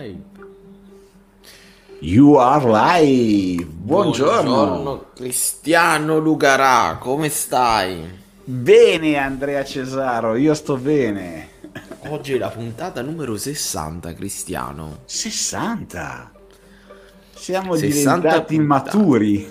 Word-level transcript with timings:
live. 0.00 0.18
You 2.00 2.36
are 2.36 2.64
live. 2.66 3.64
Buongiorno. 3.64 4.50
Buongiorno 4.50 5.04
Cristiano 5.14 6.18
Lugarà, 6.18 6.96
come 6.98 7.28
stai? 7.28 8.18
Bene 8.42 9.16
Andrea 9.16 9.62
Cesaro, 9.64 10.36
io 10.36 10.54
sto 10.54 10.76
bene. 10.76 11.48
Oggi 12.08 12.34
è 12.34 12.38
la 12.38 12.48
puntata 12.48 13.02
numero 13.02 13.36
60, 13.36 14.14
Cristiano. 14.14 15.00
60? 15.04 16.32
Siamo 17.34 17.74
60 17.74 18.16
diventati 18.16 18.56
puntate. 18.56 18.96
maturi. 18.96 19.50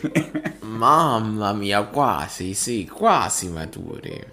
Mamma 0.62 1.54
mia, 1.54 1.84
quasi, 1.84 2.54
sì, 2.56 2.90
quasi 2.92 3.50
maturi. 3.50 4.26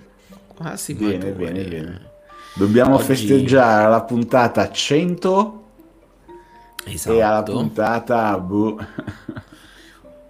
Quasi 0.55 0.95
bene, 0.95 1.17
maturi. 1.17 1.33
Bene, 1.33 1.65
bene. 1.65 2.11
Dobbiamo 2.55 2.95
Oggi... 2.95 3.05
festeggiare 3.05 3.91
la 3.91 4.03
puntata 4.03 4.71
100 4.71 5.65
esatto. 6.95 7.17
e 7.17 7.21
alla 7.21 7.43
puntata 7.43 8.39
boh. 8.39 8.79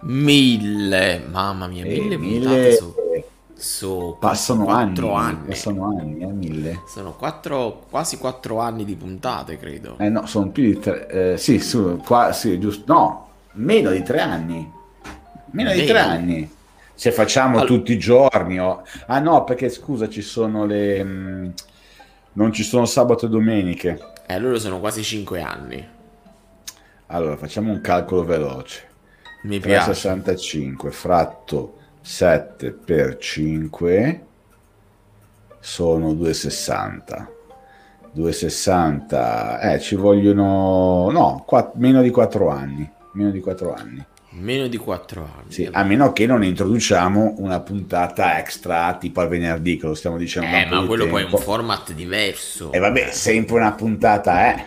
1000. 0.01 1.25
Mamma 1.29 1.67
mia, 1.67 1.83
1000 1.83 2.13
eh, 2.13 2.17
mille... 2.17 2.75
su, 2.75 2.93
su 3.53 4.17
passano 4.19 4.67
anni, 4.67 4.99
anni. 4.99 5.47
Passano 5.47 5.97
anni, 5.97 6.21
eh, 6.21 6.27
1000. 6.27 6.81
Sono 6.87 7.13
quattro, 7.13 7.85
quasi 7.89 8.17
4 8.17 8.59
anni 8.59 8.85
di 8.85 8.95
puntate, 8.95 9.57
credo. 9.57 9.95
Eh 9.99 10.09
no, 10.09 10.25
sono 10.25 10.49
più 10.49 10.63
di 10.63 10.79
3. 10.79 11.07
Eh, 11.07 11.37
sì, 11.37 11.59
su, 11.59 12.01
qua, 12.05 12.31
sì, 12.31 12.59
giusto. 12.59 12.93
No, 12.93 13.29
meno 13.53 13.91
di 13.91 14.03
3 14.03 14.19
anni. 14.19 14.71
Meno, 15.51 15.69
meno. 15.69 15.81
di 15.81 15.85
3 15.85 15.99
anni. 15.99 16.51
Se 16.93 17.11
facciamo 17.11 17.59
All... 17.59 17.65
tutti 17.67 17.93
i 17.93 17.99
giorni. 17.99 18.59
Oh. 18.59 18.83
Ah 19.07 19.19
no, 19.19 19.43
perché 19.43 19.69
scusa, 19.69 20.09
ci 20.09 20.21
sono 20.21 20.65
le... 20.65 21.03
Mh, 21.03 21.09
mm, 21.09 21.49
non 22.33 22.53
ci 22.53 22.63
sono 22.63 22.85
sabato 22.85 23.25
e 23.25 23.29
domeniche. 23.29 23.99
Eh, 24.27 24.37
loro 24.39 24.59
sono 24.59 24.79
quasi 24.79 25.03
5 25.03 25.41
anni. 25.41 25.95
Allora, 27.07 27.37
facciamo 27.37 27.71
un 27.71 27.81
calcolo 27.81 28.23
veloce. 28.23 28.85
Mi 29.43 29.59
piace. 29.59 29.93
65 29.93 30.91
fratto 30.91 31.75
7 32.01 32.71
per 32.71 33.17
5 33.17 34.25
sono 35.59 36.13
2,60. 36.13 37.27
2,60. 38.15 39.59
Eh, 39.61 39.79
ci 39.79 39.95
vogliono... 39.95 41.09
No, 41.11 41.43
4, 41.45 41.73
meno 41.75 42.01
di 42.01 42.09
4 42.09 42.49
anni. 42.49 42.89
Meno 43.13 43.31
di 43.31 43.39
4 43.39 43.73
anni. 43.73 44.05
Meno 44.31 44.67
di 44.67 44.77
4 44.77 45.21
anni. 45.21 45.51
Sì, 45.51 45.67
a 45.71 45.83
meno 45.83 46.11
che 46.13 46.25
non 46.25 46.43
introduciamo 46.43 47.35
una 47.37 47.59
puntata 47.61 48.37
extra 48.37 48.95
tipo 48.99 49.21
al 49.21 49.29
venerdì, 49.29 49.77
che 49.77 49.87
lo 49.87 49.95
stiamo 49.95 50.17
dicendo. 50.17 50.55
Eh, 50.55 50.65
ma 50.65 50.85
quello 50.85 51.07
poi 51.07 51.23
è 51.23 51.25
un 51.25 51.37
format 51.39 51.93
diverso. 51.93 52.71
E 52.71 52.77
eh, 52.77 52.79
vabbè, 52.79 53.11
sempre 53.11 53.55
una 53.55 53.71
puntata 53.71 54.45
è. 54.45 54.65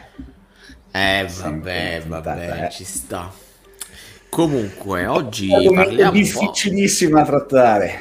Eh, 0.92 1.28
vabbè, 1.40 2.02
vabbè, 2.06 2.66
è. 2.66 2.70
ci 2.70 2.84
sta. 2.84 3.32
Comunque, 4.28 5.06
oggi 5.06 5.48
parliamo 5.48 6.12
difficilissima 6.12 7.20
da 7.20 7.26
trattare. 7.26 8.00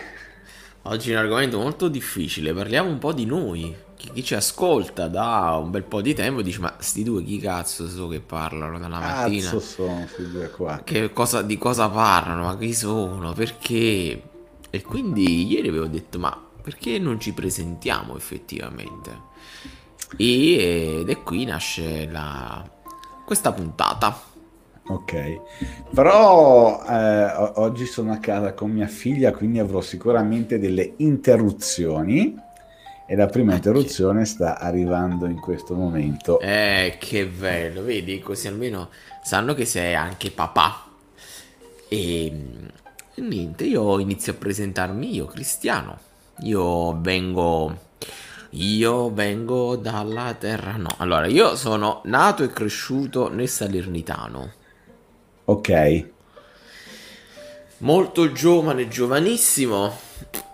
Oggi 0.84 1.12
è 1.12 1.16
un 1.16 1.24
argomento 1.24 1.60
molto 1.60 1.88
difficile, 1.88 2.54
parliamo 2.54 2.90
un 2.90 2.98
po' 2.98 3.14
di 3.14 3.26
noi. 3.26 3.76
Chi, 3.96 4.12
chi, 4.14 4.24
ci 4.24 4.34
ascolta 4.34 5.08
da 5.08 5.60
un 5.62 5.72
bel 5.72 5.84
po' 5.84 6.02
di 6.02 6.14
tempo 6.14 6.42
dice 6.42 6.60
ma 6.60 6.74
sti 6.80 7.04
due 7.04 7.22
chi 7.22 7.38
cazzo 7.38 7.88
so 7.90 8.08
che 8.08 8.22
parlano 8.22 8.80
dalla 8.80 9.00
mattina? 9.00 9.44
cazzo 9.44 9.60
sono 9.60 10.08
sti 10.08 10.32
due 10.32 10.50
qua. 10.50 10.82
Che 10.84 11.12
cosa, 11.12 11.42
di 11.42 11.58
cosa 11.58 11.90
parlano? 11.90 12.44
Ma 12.44 12.58
chi 12.58 12.74
sono? 12.74 13.34
Perché? 13.34 14.22
E 14.70 14.82
quindi 14.82 15.48
ieri 15.48 15.68
avevo 15.68 15.88
detto 15.88 16.18
ma 16.18 16.46
perché 16.62 16.98
non 16.98 17.20
ci 17.20 17.34
presentiamo 17.34 18.16
effettivamente? 18.16 19.28
E, 20.18 21.00
ed 21.02 21.10
è 21.10 21.22
qui 21.22 21.44
nasce 21.46 22.08
la, 22.10 22.64
questa 23.30 23.52
puntata 23.52 24.20
Ok, 24.92 25.42
però 25.94 26.84
eh, 26.84 27.52
oggi 27.58 27.86
sono 27.86 28.12
a 28.12 28.18
casa 28.18 28.54
con 28.54 28.72
mia 28.72 28.88
figlia, 28.88 29.32
quindi 29.32 29.60
avrò 29.60 29.82
sicuramente 29.82 30.58
delle 30.58 30.94
interruzioni 30.98 32.36
e 33.06 33.16
la 33.16 33.28
prima 33.28 33.54
interruzione 33.54 34.26
sta 34.26 34.58
arrivando 34.58 35.28
in 35.28 35.40
questo 35.40 35.76
momento. 35.76 36.40
Eh, 36.40 36.98
che 37.00 37.28
bello, 37.28 37.84
vedi, 37.84 38.20
così 38.20 38.48
almeno 38.48 38.90
sanno 39.22 39.54
che 39.54 39.66
sei 39.66 39.94
anche 39.94 40.32
papà. 40.32 40.88
E 41.88 42.34
niente, 43.14 43.66
io 43.66 44.00
inizio 44.00 44.32
a 44.32 44.38
presentarmi 44.38 45.14
io, 45.14 45.28
Cristiano. 45.28 46.00
Io 46.40 47.00
vengo 47.00 47.78
io 48.52 49.14
vengo 49.14 49.76
dalla 49.76 50.34
terra 50.34 50.76
no. 50.78 50.90
Allora, 50.98 51.28
io 51.28 51.56
sono 51.56 52.02
nato 52.06 52.44
e 52.44 52.50
cresciuto 52.50 53.30
nel 53.30 53.48
Salernitano. 53.48 54.54
Ok. 55.46 56.08
Molto 57.80 58.32
giovane, 58.32 58.88
giovanissimo, 58.88 59.98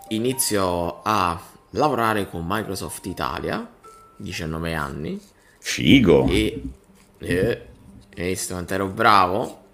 inizio 0.08 1.02
a 1.02 1.40
lavorare 1.70 2.28
con 2.28 2.44
Microsoft 2.46 3.04
Italia, 3.06 3.68
19 4.16 4.74
anni. 4.74 5.20
Figo! 5.58 6.28
E, 6.28 6.62
eh, 7.18 7.66
visto 8.14 8.54
quanto 8.54 8.74
ero 8.74 8.86
bravo. 8.86 9.64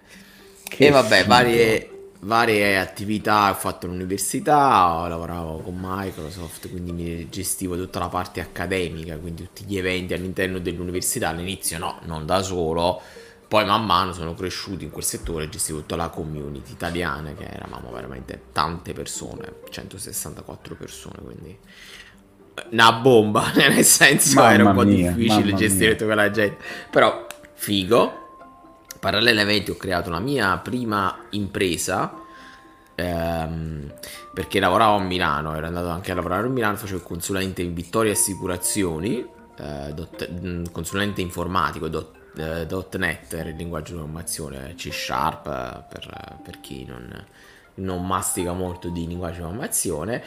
Che 0.63 0.87
e 0.87 0.89
vabbè, 0.89 1.17
figo. 1.17 1.27
varie, 1.27 1.92
varie 2.23 2.77
attività 2.77 3.49
ho 3.49 3.53
fatto 3.53 3.85
all'università, 3.85 5.05
lavoravo 5.07 5.59
con 5.59 5.77
Microsoft, 5.79 6.69
quindi 6.69 6.91
mi 6.91 7.29
gestivo 7.29 7.75
tutta 7.75 7.99
la 7.99 8.07
parte 8.07 8.41
accademica, 8.41 9.17
quindi 9.17 9.43
tutti 9.43 9.65
gli 9.65 9.77
eventi 9.77 10.13
all'interno 10.13 10.59
dell'università. 10.59 11.29
All'inizio 11.29 11.77
no, 11.77 11.99
non 12.03 12.25
da 12.25 12.41
solo, 12.41 13.01
poi 13.47 13.65
man 13.65 13.85
mano 13.85 14.13
sono 14.13 14.33
cresciuto 14.33 14.83
in 14.83 14.89
quel 14.89 15.03
settore 15.03 15.45
e 15.45 15.49
gestivo 15.49 15.79
tutta 15.79 15.95
la 15.95 16.09
community 16.09 16.71
italiana, 16.71 17.33
che 17.33 17.45
eravamo 17.45 17.91
veramente 17.91 18.45
tante 18.51 18.93
persone, 18.93 19.55
164 19.69 20.75
persone, 20.75 21.17
quindi 21.23 21.57
una 22.71 22.91
bomba, 22.93 23.51
nel 23.55 23.83
senso 23.83 24.35
mamma 24.35 24.53
era 24.53 24.63
un 24.69 24.75
po' 24.75 24.83
mia, 24.83 25.11
difficile 25.11 25.53
gestire 25.53 25.91
tutta 25.91 26.05
quella 26.05 26.31
gente, 26.31 26.57
però 26.89 27.25
figo. 27.53 28.21
Parallelamente 29.03 29.71
ho 29.71 29.75
creato 29.75 30.09
la 30.09 30.21
mia 30.21 30.57
prima 30.59 31.25
impresa 31.31 32.21
ehm, 32.95 33.93
perché 34.33 34.61
lavoravo 34.61 34.95
a 34.95 35.01
Milano, 35.01 35.53
ero 35.57 35.67
andato 35.67 35.89
anche 35.89 36.13
a 36.13 36.15
lavorare 36.15 36.47
a 36.47 36.49
Milano, 36.49 36.77
facevo 36.77 36.99
il 36.99 37.03
consulente 37.03 37.61
in 37.61 37.73
Vittoria 37.73 38.13
Assicurazioni, 38.13 39.27
eh, 39.57 39.91
dot, 39.93 40.31
mm, 40.31 40.67
consulente 40.71 41.19
informatico, 41.19 41.89
dot, 41.89 42.15
eh, 42.37 42.97
.NET 42.97 43.33
era 43.33 43.49
il 43.49 43.57
linguaggio 43.57 43.91
di 43.91 43.97
programmazione, 43.97 44.73
C 44.75 44.93
Sharp 44.93 45.47
eh, 45.47 45.83
per, 45.89 46.39
per 46.41 46.61
chi 46.61 46.85
non, 46.85 47.25
non, 47.73 48.07
mastica 48.07 48.53
molto 48.53 48.87
di 48.87 49.05
linguaggio 49.05 49.35
di 49.35 49.41
programmazione 49.41 50.23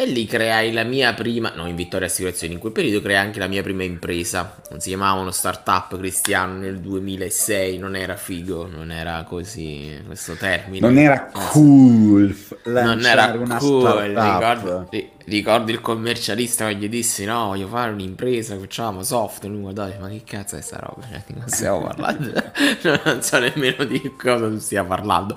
e 0.00 0.06
lì 0.06 0.26
creai 0.26 0.70
la 0.70 0.84
mia 0.84 1.12
prima, 1.12 1.50
no 1.56 1.66
in 1.66 1.74
Vittoria 1.74 2.06
Assicurazioni, 2.06 2.54
in 2.54 2.60
quel 2.60 2.70
periodo 2.70 3.02
creai 3.02 3.26
anche 3.26 3.40
la 3.40 3.48
mia 3.48 3.64
prima 3.64 3.82
impresa, 3.82 4.54
non 4.70 4.78
si 4.78 4.90
chiamava 4.90 5.20
uno 5.20 5.32
startup 5.32 5.98
cristiano 5.98 6.52
nel 6.52 6.78
2006, 6.78 7.78
non 7.78 7.96
era 7.96 8.14
figo, 8.14 8.68
non 8.68 8.92
era 8.92 9.24
così 9.24 10.00
questo 10.06 10.34
termine. 10.34 10.86
Non 10.86 10.98
era 10.98 11.28
cool, 11.32 12.32
non 12.66 13.04
era 13.04 13.36
cool, 13.58 14.02
ricordi, 14.02 15.10
ricordi, 15.24 15.72
il 15.72 15.80
commercialista 15.80 16.68
che 16.68 16.76
gli 16.76 16.88
dissi 16.88 17.24
no, 17.24 17.46
voglio 17.46 17.66
fare 17.66 17.90
un'impresa, 17.90 18.56
facciamo 18.56 19.02
software, 19.02 19.52
lui 19.52 19.62
guardava, 19.62 19.96
ma 19.98 20.08
che 20.10 20.22
cazzo 20.24 20.54
è 20.54 20.60
sta 20.60 20.78
roba, 20.78 21.08
cioè, 21.10 21.24
cosa 21.34 21.48
stiamo 21.48 21.82
parlando? 21.82 22.32
non 23.04 23.20
so 23.20 23.40
nemmeno 23.40 23.82
di 23.82 24.00
cosa 24.16 24.46
tu 24.46 24.60
stia 24.60 24.84
parlando. 24.84 25.36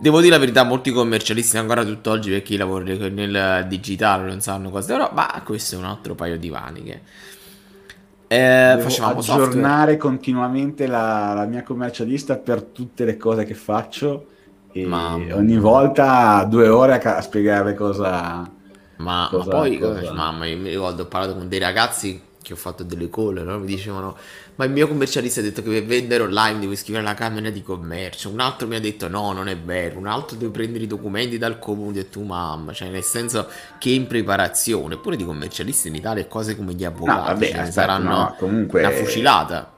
Devo 0.00 0.20
dire 0.20 0.32
la 0.32 0.38
verità, 0.38 0.64
molti 0.64 0.92
commercialisti 0.92 1.58
ancora 1.58 1.84
tutt'oggi 1.84 2.30
per 2.30 2.40
chi 2.40 2.56
lavora 2.56 2.84
nel 3.10 3.66
digitale 3.68 4.26
non 4.26 4.40
sanno 4.40 4.70
cose, 4.70 4.90
però 4.90 5.10
ma 5.12 5.28
questo 5.44 5.74
è 5.74 5.78
un 5.78 5.84
altro 5.84 6.14
paio 6.14 6.38
di 6.38 6.48
maniche. 6.48 7.02
Eh, 8.26 8.78
facciamo 8.80 9.18
aggiornare 9.18 9.92
software. 9.92 9.96
continuamente 9.98 10.86
la, 10.86 11.34
la, 11.34 11.44
mia 11.44 11.62
commercialista 11.62 12.36
per 12.36 12.62
tutte 12.62 13.04
le 13.04 13.18
cose 13.18 13.44
che 13.44 13.54
faccio 13.54 14.26
e 14.72 14.86
mamma. 14.86 15.34
ogni 15.34 15.58
volta 15.58 16.46
due 16.48 16.68
ore 16.68 16.98
a, 16.98 17.16
a 17.16 17.20
spiegare 17.20 17.74
cosa... 17.74 18.50
Ma, 18.96 19.28
cosa, 19.30 19.50
ma 19.50 19.56
poi, 19.58 19.78
cosa... 19.78 20.12
mamma, 20.14 20.46
io 20.46 20.56
mi 20.56 20.70
ricordo, 20.70 21.02
ho 21.02 21.06
parlato 21.06 21.34
con 21.34 21.46
dei 21.46 21.58
ragazzi 21.58 22.28
che 22.42 22.52
ho 22.52 22.56
fatto 22.56 22.82
delle 22.82 23.10
call, 23.10 23.42
no? 23.44 23.58
mi 23.58 23.66
dicevano 23.66 24.16
ma 24.56 24.64
il 24.64 24.72
mio 24.72 24.88
commercialista 24.88 25.40
ha 25.40 25.42
detto 25.42 25.62
che 25.62 25.70
per 25.70 25.84
vendere 25.84 26.22
online 26.22 26.58
devo 26.58 26.72
iscrivere 26.72 27.04
la 27.04 27.14
camera 27.14 27.48
di 27.50 27.62
commercio, 27.62 28.28
un 28.28 28.40
altro 28.40 28.66
mi 28.66 28.76
ha 28.76 28.80
detto 28.80 29.08
no, 29.08 29.32
non 29.32 29.48
è 29.48 29.56
vero, 29.56 29.98
un 29.98 30.06
altro 30.06 30.36
devo 30.36 30.50
prendere 30.50 30.84
i 30.84 30.86
documenti 30.86 31.38
dal 31.38 31.58
comune, 31.58 31.88
ho 31.88 31.92
detto 31.92 32.20
mamma, 32.20 32.72
cioè 32.72 32.88
nel 32.88 33.02
senso 33.02 33.48
che 33.78 33.90
in 33.90 34.06
preparazione, 34.06 34.98
pure 34.98 35.16
di 35.16 35.24
commercialisti 35.24 35.88
in 35.88 35.94
Italia 35.94 36.26
cose 36.26 36.56
come 36.56 36.74
gli 36.74 36.84
avvocati, 36.84 37.18
no, 37.18 37.24
vabbè, 37.24 37.46
cioè, 37.46 37.58
aspetta, 37.58 37.70
saranno 37.72 38.10
no, 38.10 38.34
comunque... 38.38 38.80
una 38.80 38.90
fucilata. 38.90 39.72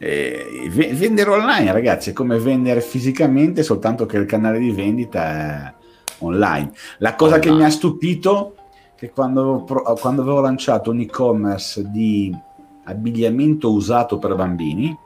Eh, 0.00 0.70
vendere 0.70 1.28
online 1.28 1.72
ragazzi 1.72 2.10
è 2.10 2.12
come 2.12 2.38
vendere 2.38 2.80
fisicamente 2.80 3.64
soltanto 3.64 4.06
che 4.06 4.16
il 4.16 4.26
canale 4.26 4.60
di 4.60 4.70
vendita 4.70 5.24
è 5.24 5.74
online 6.18 6.70
la 6.98 7.16
cosa 7.16 7.34
online. 7.34 7.50
che 7.50 7.56
mi 7.56 7.64
ha 7.64 7.70
stupito 7.70 8.54
che 8.98 9.10
quando, 9.10 9.64
quando 10.00 10.22
avevo 10.22 10.40
lanciato 10.40 10.90
un 10.90 10.98
e-commerce 10.98 11.88
di 11.88 12.36
abbigliamento 12.82 13.70
usato 13.70 14.18
per 14.18 14.34
bambini, 14.34 14.96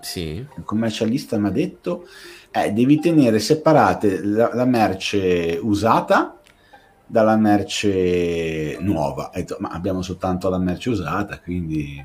sì. 0.00 0.44
il 0.56 0.64
commercialista 0.64 1.38
mi 1.38 1.46
ha 1.46 1.50
detto, 1.50 2.04
eh, 2.50 2.72
devi 2.72 2.98
tenere 2.98 3.38
separate 3.38 4.24
la, 4.24 4.50
la 4.52 4.64
merce 4.64 5.56
usata 5.62 6.36
dalla 7.06 7.36
merce 7.36 8.76
nuova. 8.80 9.30
Detto, 9.32 9.56
ma 9.60 9.68
abbiamo 9.68 10.02
soltanto 10.02 10.48
la 10.48 10.58
merce 10.58 10.90
usata, 10.90 11.38
quindi... 11.38 12.04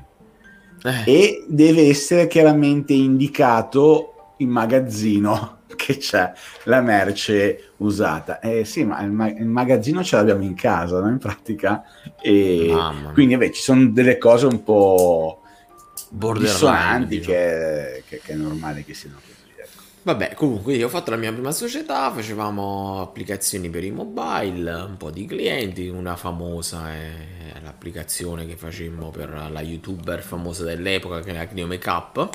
Eh. 0.84 1.02
E 1.04 1.44
deve 1.48 1.88
essere 1.88 2.28
chiaramente 2.28 2.92
indicato 2.92 4.34
in 4.36 4.50
magazzino 4.50 5.62
che 5.74 5.96
c'è 5.98 6.32
la 6.64 6.80
merce 6.80 7.72
usata. 7.78 8.40
Eh 8.40 8.64
sì, 8.64 8.84
ma 8.84 9.00
il, 9.02 9.10
ma- 9.10 9.30
il 9.30 9.46
magazzino 9.46 10.02
ce 10.02 10.16
l'abbiamo 10.16 10.42
in 10.42 10.54
casa, 10.54 11.00
no? 11.00 11.08
in 11.08 11.18
pratica. 11.18 11.82
E 12.20 12.72
quindi 13.12 13.36
beh, 13.36 13.52
ci 13.52 13.62
sono 13.62 13.86
delle 13.86 14.18
cose 14.18 14.46
un 14.46 14.62
po' 14.62 15.40
dissonanti 16.38 17.18
diciamo. 17.18 17.36
che, 17.36 18.02
che, 18.08 18.20
che, 18.22 18.32
è 18.32 18.36
normale 18.36 18.84
che 18.84 18.94
siano 18.94 19.16
così. 19.16 19.32
Ecco. 19.56 19.82
Vabbè, 20.02 20.34
comunque 20.34 20.74
io 20.74 20.86
ho 20.86 20.90
fatto 20.90 21.10
la 21.10 21.16
mia 21.16 21.32
prima 21.32 21.52
società, 21.52 22.12
facevamo 22.12 23.00
applicazioni 23.00 23.68
per 23.70 23.84
i 23.84 23.90
mobile, 23.90 24.72
un 24.72 24.96
po' 24.96 25.10
di 25.10 25.26
clienti, 25.26 25.88
una 25.88 26.16
famosa 26.16 26.92
è 26.92 27.12
l'applicazione 27.62 28.46
che 28.46 28.56
facemmo 28.56 29.10
per 29.10 29.48
la 29.50 29.60
youtuber 29.62 30.22
famosa 30.22 30.64
dell'epoca 30.64 31.20
che 31.20 31.30
era 31.30 31.46
Clio 31.46 31.66
Makeup. 31.66 32.30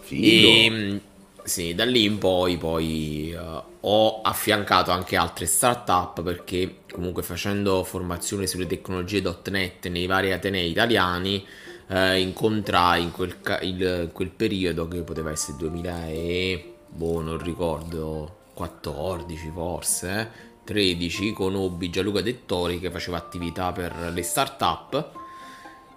Figo. 0.00 0.26
E 0.26 1.00
sì, 1.46 1.76
da 1.76 1.84
lì 1.84 2.02
in 2.02 2.18
poi, 2.18 2.56
poi 2.56 3.32
uh, 3.32 3.62
ho 3.80 4.20
affiancato 4.20 4.90
anche 4.90 5.14
altre 5.14 5.46
startup 5.46 6.20
perché 6.22 6.78
comunque 6.90 7.22
facendo 7.22 7.84
formazione 7.84 8.48
sulle 8.48 8.66
tecnologie.net 8.66 9.86
nei 9.86 10.06
vari 10.06 10.32
atenei 10.32 10.68
italiani 10.68 11.46
uh, 11.86 12.16
incontrai 12.16 13.00
in 13.04 13.12
quel, 13.12 13.40
ca- 13.42 13.60
il, 13.60 14.10
quel, 14.12 14.30
periodo 14.30 14.88
che 14.88 15.02
poteva 15.02 15.30
essere 15.30 15.56
2000 15.58 16.08
e 16.08 16.74
boh 16.88 17.20
non 17.20 17.38
ricordo 17.38 18.38
14 18.54 19.50
forse 19.54 20.20
eh, 20.20 20.28
13 20.64 21.32
conobbi 21.32 21.90
Gianluca 21.90 22.22
Dettori 22.22 22.80
che 22.80 22.90
faceva 22.90 23.18
attività 23.18 23.70
per 23.70 24.10
le 24.12 24.22
startup 24.24 25.10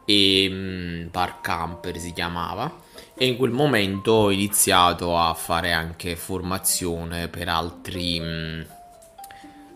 e 0.05 0.47
um, 0.47 1.09
Park 1.09 1.41
Camper 1.41 1.97
si 1.97 2.13
chiamava 2.13 2.87
e 3.21 3.25
in 3.25 3.35
quel 3.35 3.51
momento 3.51 4.13
ho 4.13 4.31
iniziato 4.31 5.17
a 5.17 5.33
fare 5.33 5.73
anche 5.73 6.15
formazione 6.15 7.27
per 7.27 7.49
altri 7.49 8.17
mm, 8.17 8.61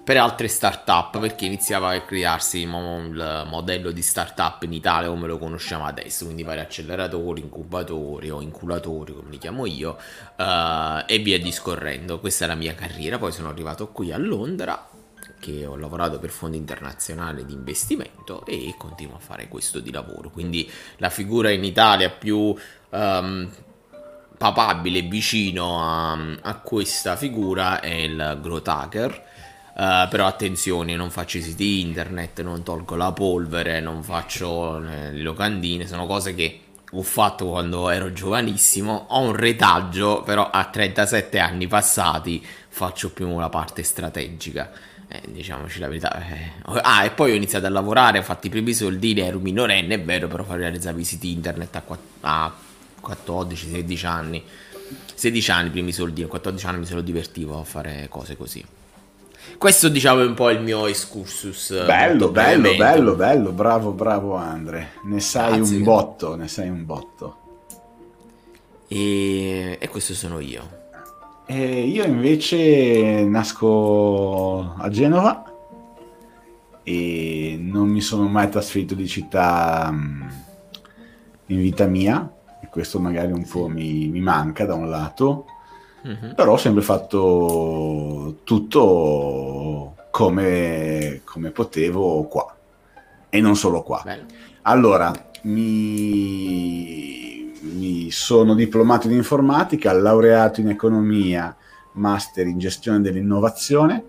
per 0.01 0.16
altre 0.16 0.48
start-up 0.48 1.19
perché 1.19 1.45
iniziava 1.45 1.92
a 1.92 2.01
crearsi 2.01 2.62
il 2.62 2.68
modello 2.68 3.92
di 3.92 4.01
start-up 4.01 4.63
in 4.63 4.72
Italia 4.72 5.10
come 5.10 5.28
lo 5.28 5.38
conosciamo 5.38 5.86
adesso, 5.86 6.25
quindi 6.25 6.44
vari 6.44 6.60
acceleratori, 6.62 7.42
incubatori 7.42 8.30
o 8.30 8.42
inculatori 8.42 9.13
come 9.13 9.30
li 9.30 9.38
chiamo 9.38 9.66
io 9.66 9.98
uh, 10.38 11.04
e 11.06 11.19
via 11.19 11.39
discorrendo. 11.39 12.19
Questa 12.19 12.44
è 12.44 12.48
la 12.50 12.56
mia 12.56 12.75
carriera, 12.75 13.18
poi 13.18 13.31
sono 13.31 13.48
arrivato 13.48 13.89
qui 13.89 14.12
a 14.12 14.18
Londra 14.18 14.89
che 15.39 15.66
ho 15.66 15.75
lavorato 15.75 16.19
per 16.19 16.30
fondi 16.30 16.56
internazionali 16.57 17.46
di 17.46 17.51
investimento 17.51 18.46
e 18.46 18.75
continuo 18.78 19.18
a 19.18 19.19
fare 19.19 19.50
questo 19.50 19.80
di 19.80 19.92
lavoro. 19.92 20.30
Quindi 20.30 20.69
la 20.98 21.10
figura 21.10 21.50
in 21.50 21.66
Italia 21.66 22.10
più 22.10 22.56
um, 22.94 23.50
papabile 24.38 25.01
vicino 25.01 25.81
a, 25.81 26.18
a, 26.42 26.56
questa 26.60 27.16
figura 27.16 27.80
è 27.80 27.92
il 27.92 28.40
growth 28.42 28.68
hacker. 28.68 29.24
Uh, 29.75 30.07
però 30.07 30.28
attenzione, 30.28 30.95
non 30.95 31.10
faccio 31.10 31.38
i 31.38 31.42
siti 31.42 31.81
internet, 31.81 32.42
non 32.42 32.62
tolgo 32.62 32.95
la 32.95 33.12
polvere, 33.12 33.80
non 33.80 34.04
faccio 34.04 34.78
le 34.78 35.13
locandine, 35.13 35.88
sono 35.88 36.06
cose 36.06 36.36
che 36.36 36.60
ho 36.92 37.01
fatto 37.01 37.48
quando 37.48 37.90
ero 37.90 38.13
giovanissimo. 38.13 39.07
Ho 39.10 39.22
un 39.22 39.36
retaggio, 39.36 40.22
però 40.22 40.50
a 40.51 40.66
37 40.66 41.39
anni 41.39 41.68
passati 41.68 42.46
faccio 42.69 43.12
più 43.12 43.39
la 43.39 43.50
parte 43.50 43.81
strategica. 43.81 44.72
Eh, 45.07 45.22
diciamoci 45.28 45.80
la 45.80 45.88
verità. 45.88 46.24
Eh. 46.28 46.51
Ah, 46.81 47.04
e 47.04 47.12
poi 47.12 47.31
ho 47.31 47.36
iniziato 47.36 47.66
a 47.66 47.69
lavorare, 47.69 48.19
ho 48.19 48.24
fatto 48.24 48.48
i 48.48 48.50
primi 48.50 48.74
soldini, 48.74 49.22
ero 49.22 49.39
minorenne, 49.39 49.96
è 49.96 50.01
vero, 50.01 50.28
però 50.28 50.46
realizzavo 50.48 51.00
i 51.00 51.04
siti 51.04 51.31
internet 51.31 51.75
a, 51.75 51.81
4, 51.81 52.06
a 52.22 52.54
14-16 53.06 54.06
anni. 54.06 54.44
16 55.14 55.52
anni 55.52 55.68
i 55.68 55.72
primi 55.72 55.92
soldi, 55.92 56.24
a 56.24 56.28
14 56.28 56.66
anni 56.66 56.80
mi 56.80 56.86
sono 56.86 57.02
divertivo 57.02 57.60
a 57.60 57.64
fare 57.64 58.08
cose 58.10 58.36
così. 58.36 58.64
Questo 59.58 59.90
diciamo 59.90 60.22
è 60.22 60.26
un 60.26 60.34
po' 60.34 60.50
il 60.50 60.62
mio 60.62 60.88
excursus. 60.88 61.72
Eh, 61.72 61.86
bello, 61.86 62.30
bello, 62.30 62.76
bello, 62.76 63.16
bello, 63.16 63.52
bravo, 63.52 63.92
bravo 63.92 64.36
Andre. 64.36 64.94
Ne 65.04 65.20
sai 65.20 65.58
Grazie. 65.58 65.78
un 65.78 65.84
botto, 65.84 66.36
ne 66.36 66.48
sai 66.48 66.70
un 66.70 66.86
botto. 66.86 67.38
E, 68.88 69.78
e 69.80 69.88
questo 69.90 70.14
sono 70.14 70.40
io. 70.40 70.82
E 71.46 71.82
io 71.82 72.04
invece 72.06 73.24
nasco 73.24 74.76
a 74.78 74.90
Genova 74.90 75.52
e 76.84 77.58
non 77.60 77.90
mi 77.90 78.02
sono 78.02 78.28
mai 78.28 78.50
trasferito 78.50 78.96
di 78.96 79.08
città 79.08 79.90
mm, 79.92 80.22
in 81.48 81.58
vita 81.58 81.86
mia 81.86 82.30
questo 82.74 83.00
magari 83.00 83.31
un 83.31 83.48
po' 83.48 83.68
mi, 83.68 84.08
mi 84.08 84.20
manca 84.20 84.66
da 84.66 84.74
un 84.74 84.90
lato, 84.90 85.46
mm-hmm. 86.08 86.34
però 86.34 86.54
ho 86.54 86.58
sempre 86.58 86.81
fatto 86.81 88.38
tutto 88.44 89.96
come, 90.10 91.22
come, 91.24 91.52
potevo 91.52 92.24
qua 92.24 92.56
e 93.30 93.42
non 93.42 93.56
solo 93.56 93.84
qua. 93.84 94.02
Bello. 94.04 94.24
Allora, 94.64 95.14
mi, 95.44 97.54
mi 97.62 98.10
sono 98.10 98.56
diplomato 98.56 99.06
in 99.06 99.14
informatica, 99.14 99.94
laureato 99.94 100.60
in 100.60 100.70
economia, 100.70 101.56
master 101.92 102.48
in 102.48 102.58
gestione 102.58 103.02
dell'innovazione. 103.02 104.04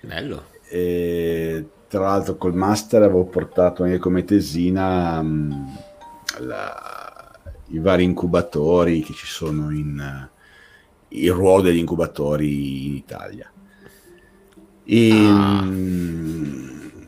Bello. 0.00 0.46
E, 0.68 1.64
tra 1.86 2.00
l'altro 2.00 2.36
col 2.36 2.54
master 2.54 3.02
avevo 3.02 3.24
portato 3.24 3.84
anche 3.84 3.98
come 3.98 4.24
tesina 4.24 5.20
um, 5.20 5.78
la, 6.40 6.97
i 7.68 7.78
vari 7.78 8.04
incubatori 8.04 9.02
che 9.02 9.12
ci 9.12 9.26
sono 9.26 9.70
in 9.70 9.98
uh, 9.98 10.36
il 11.08 11.32
ruolo 11.32 11.62
degli 11.62 11.78
incubatori 11.78 12.86
in 12.86 12.94
Italia. 12.94 13.50
E, 14.84 15.10
ah. 15.10 15.62
mh, 15.62 17.06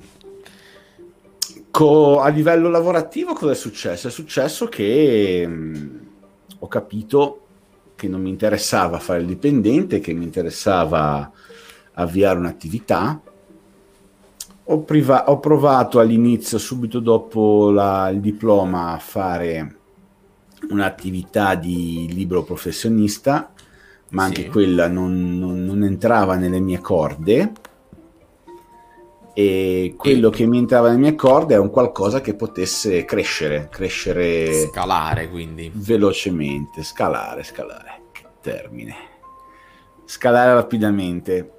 co- 1.71 2.21
a 2.21 2.29
livello 2.29 2.69
lavorativo 2.69 3.33
cosa 3.33 3.53
è 3.53 3.55
successo? 3.55 4.09
È 4.09 4.11
successo 4.11 4.67
che 4.67 5.47
mh, 5.47 6.07
ho 6.59 6.69
capito 6.69 7.47
che 7.97 8.09
non 8.09 8.23
mi 8.23 8.31
interessava 8.31 8.99
fare 8.99 9.21
il 9.21 9.27
dipendente, 9.27 10.01
che 10.01 10.13
mi 10.13 10.25
interessava 10.25 11.31
avviare 11.95 12.39
un'attività. 12.39 13.21
Ho, 14.65 14.81
priva- 14.83 15.29
ho 15.31 15.39
provato 15.39 15.99
all'inizio, 15.99 16.57
subito 16.59 17.01
dopo 17.01 17.71
la- 17.71 18.09
il 18.09 18.21
diploma, 18.21 18.93
a 18.93 18.99
fare 18.99 19.80
un'attività 20.69 21.55
di 21.55 22.09
libro 22.13 22.43
professionista, 22.43 23.53
ma 24.11 24.25
anche 24.25 24.43
sì. 24.43 24.49
quella 24.49 24.89
non, 24.89 25.39
non, 25.39 25.65
non, 25.65 25.85
entrava 25.85 26.37
nelle 26.37 26.61
mie 26.61 26.81
corde. 26.81 27.53
E 29.33 29.95
quello 29.97 30.29
e... 30.29 30.31
che 30.33 30.47
mi 30.47 30.59
entrava 30.59 30.89
nelle 30.89 31.01
mie 31.01 31.15
corde 31.15 31.55
è 31.55 31.59
un 31.59 31.71
qualcosa 31.71 32.21
che 32.21 32.35
potesse 32.35 33.05
crescere, 33.05 33.69
crescere. 33.71 34.67
Scalare 34.69 35.29
quindi. 35.31 35.71
Velocemente, 35.73 36.83
scalare, 36.83 37.43
scalare. 37.43 38.03
Che 38.13 38.25
termine. 38.41 38.95
Scalare 40.05 40.55
rapidamente. 40.55 41.53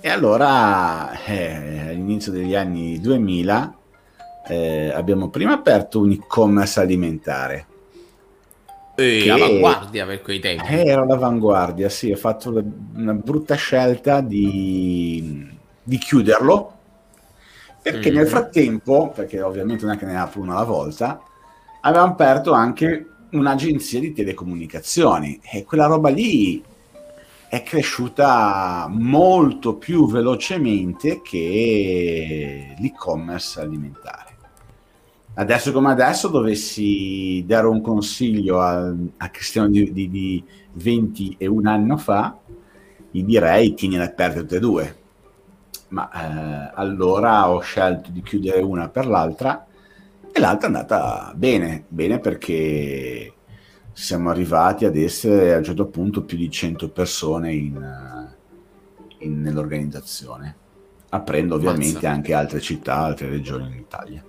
E 0.00 0.08
allora, 0.08 1.24
eh, 1.24 1.88
all'inizio 1.88 2.30
degli 2.30 2.54
anni 2.54 3.00
2000, 3.00 3.76
eh, 4.46 4.92
abbiamo 4.94 5.28
prima 5.28 5.54
aperto 5.54 5.98
un 6.00 6.12
e-commerce 6.12 6.78
alimentare 6.78 7.66
e 8.96 9.20
che... 9.22 9.30
all'avanguardia 9.30 10.06
per 10.06 10.22
quei 10.22 10.40
tempi. 10.40 10.66
Eh, 10.66 10.86
era 10.86 11.02
all'avanguardia, 11.02 11.88
sì, 11.88 12.10
ho 12.10 12.16
fatto 12.16 12.64
una 12.94 13.12
brutta 13.12 13.54
scelta 13.54 14.20
di, 14.20 15.48
di 15.82 15.98
chiuderlo 15.98 16.74
perché 17.86 18.10
mm. 18.10 18.14
nel 18.14 18.26
frattempo, 18.26 19.12
perché 19.14 19.40
ovviamente 19.40 19.84
non 19.84 19.94
è 19.94 19.96
che 19.98 20.06
ne 20.06 20.18
apro 20.18 20.40
una 20.40 20.56
alla 20.56 20.64
volta, 20.64 21.22
avevamo 21.82 22.12
aperto 22.12 22.52
anche 22.52 23.06
un'agenzia 23.30 24.00
di 24.00 24.12
telecomunicazioni 24.12 25.38
e 25.42 25.62
quella 25.62 25.86
roba 25.86 26.08
lì 26.08 26.60
è 27.48 27.62
cresciuta 27.62 28.86
molto 28.90 29.76
più 29.76 30.10
velocemente 30.10 31.20
che 31.22 32.74
l'e-commerce 32.76 33.60
alimentare 33.60 34.25
adesso 35.38 35.72
come 35.72 35.90
adesso 35.90 36.28
dovessi 36.28 37.44
dare 37.46 37.66
un 37.66 37.80
consiglio 37.80 38.60
a, 38.60 38.92
a 39.16 39.28
Cristiano 39.28 39.68
di, 39.68 39.92
di, 39.92 40.10
di 40.10 40.44
21 40.72 41.70
anni 41.70 41.98
fa, 41.98 42.38
gli 43.10 43.22
direi 43.22 43.74
tieni 43.74 43.98
aperte 43.98 44.40
tutte 44.40 44.56
e 44.56 44.60
due. 44.60 44.96
Ma 45.88 46.10
eh, 46.10 46.72
allora 46.74 47.50
ho 47.50 47.60
scelto 47.60 48.10
di 48.10 48.22
chiudere 48.22 48.60
una 48.60 48.88
per 48.88 49.06
l'altra 49.06 49.66
e 50.32 50.40
l'altra 50.40 50.68
è 50.68 50.72
andata 50.72 51.32
bene, 51.34 51.84
bene 51.86 52.18
perché 52.18 53.32
siamo 53.92 54.30
arrivati 54.30 54.84
ad 54.84 54.96
essere 54.96 55.54
a 55.54 55.58
un 55.58 55.64
certo 55.64 55.86
punto 55.86 56.24
più 56.24 56.36
di 56.36 56.50
100 56.50 56.90
persone 56.90 57.54
in, 57.54 58.28
in, 59.18 59.40
nell'organizzazione, 59.40 60.56
aprendo 61.10 61.54
ovviamente 61.54 61.94
Mazza. 61.94 62.10
anche 62.10 62.34
altre 62.34 62.60
città, 62.60 62.96
altre 62.96 63.28
regioni 63.28 63.66
in 63.66 63.78
Italia. 63.78 64.24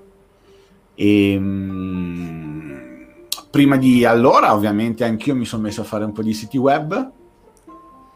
E, 0.99 1.33
ehm, 1.33 1.43
mh, 1.43 3.27
prima 3.51 3.77
di 3.77 4.03
allora, 4.03 4.53
ovviamente, 4.53 5.03
anch'io 5.03 5.35
mi 5.35 5.45
sono 5.45 5.61
messo 5.61 5.81
a 5.81 5.83
fare 5.83 6.03
un 6.03 6.11
po' 6.11 6.23
di 6.23 6.33
siti 6.33 6.57
web. 6.57 7.11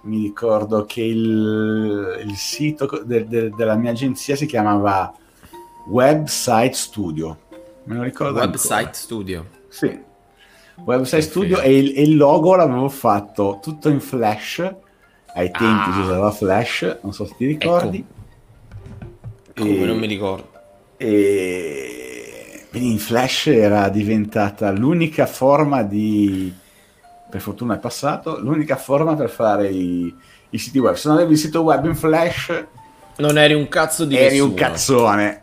Mi 0.03 0.23
ricordo 0.23 0.85
che 0.85 1.03
il, 1.03 2.23
il 2.25 2.35
sito 2.35 3.03
de, 3.05 3.27
de, 3.27 3.51
della 3.51 3.75
mia 3.75 3.91
agenzia 3.91 4.35
si 4.35 4.47
chiamava 4.47 5.13
Website 5.87 6.73
Studio. 6.73 7.37
Me 7.83 7.95
lo 7.95 8.03
ricordo. 8.03 8.39
Website 8.39 8.73
ancora. 8.73 8.93
Studio. 8.93 9.45
Sì, 9.67 9.99
Website 10.83 11.21
Studio 11.21 11.61
e 11.61 11.77
il, 11.77 11.93
e 11.95 12.01
il, 12.01 12.17
logo 12.17 12.55
l'avevo 12.55 12.89
fatto 12.89 13.59
tutto 13.61 13.89
in 13.89 13.99
Flash. 13.99 14.59
Ai 15.33 15.49
tempi 15.51 15.89
ah. 15.89 15.93
si 15.93 15.99
usava 15.99 16.31
Flash, 16.31 16.97
non 17.03 17.13
so 17.13 17.25
se 17.25 17.35
ti 17.37 17.45
ricordi. 17.45 18.03
Ecco. 19.47 19.63
Come 19.63 19.85
non 19.85 19.97
mi 19.97 20.07
ricordo. 20.07 20.49
E 20.97 22.00
quindi 22.71 22.91
in 22.91 22.99
Flash 22.99 23.47
era 23.47 23.89
diventata 23.89 24.71
l'unica 24.71 25.25
forma 25.25 25.83
di. 25.83 26.53
Per 27.29 27.41
fortuna 27.41 27.75
è 27.75 27.79
passato, 27.79 28.39
l'unica 28.39 28.77
forma 28.77 29.13
per 29.13 29.29
fare 29.29 29.67
i, 29.67 30.13
i 30.51 30.57
siti 30.57 30.79
web. 30.79 30.95
Se 30.95 31.09
non 31.09 31.17
avevi 31.17 31.33
il 31.33 31.37
sito 31.37 31.63
web 31.63 31.83
in 31.85 31.95
Flash, 31.95 32.65
non 33.17 33.37
eri 33.37 33.53
un 33.53 33.67
cazzo 33.67 34.05
di 34.05 34.15
eri 34.15 34.35
nessuno. 34.35 34.49
un 34.49 34.53
cazzone. 34.53 35.41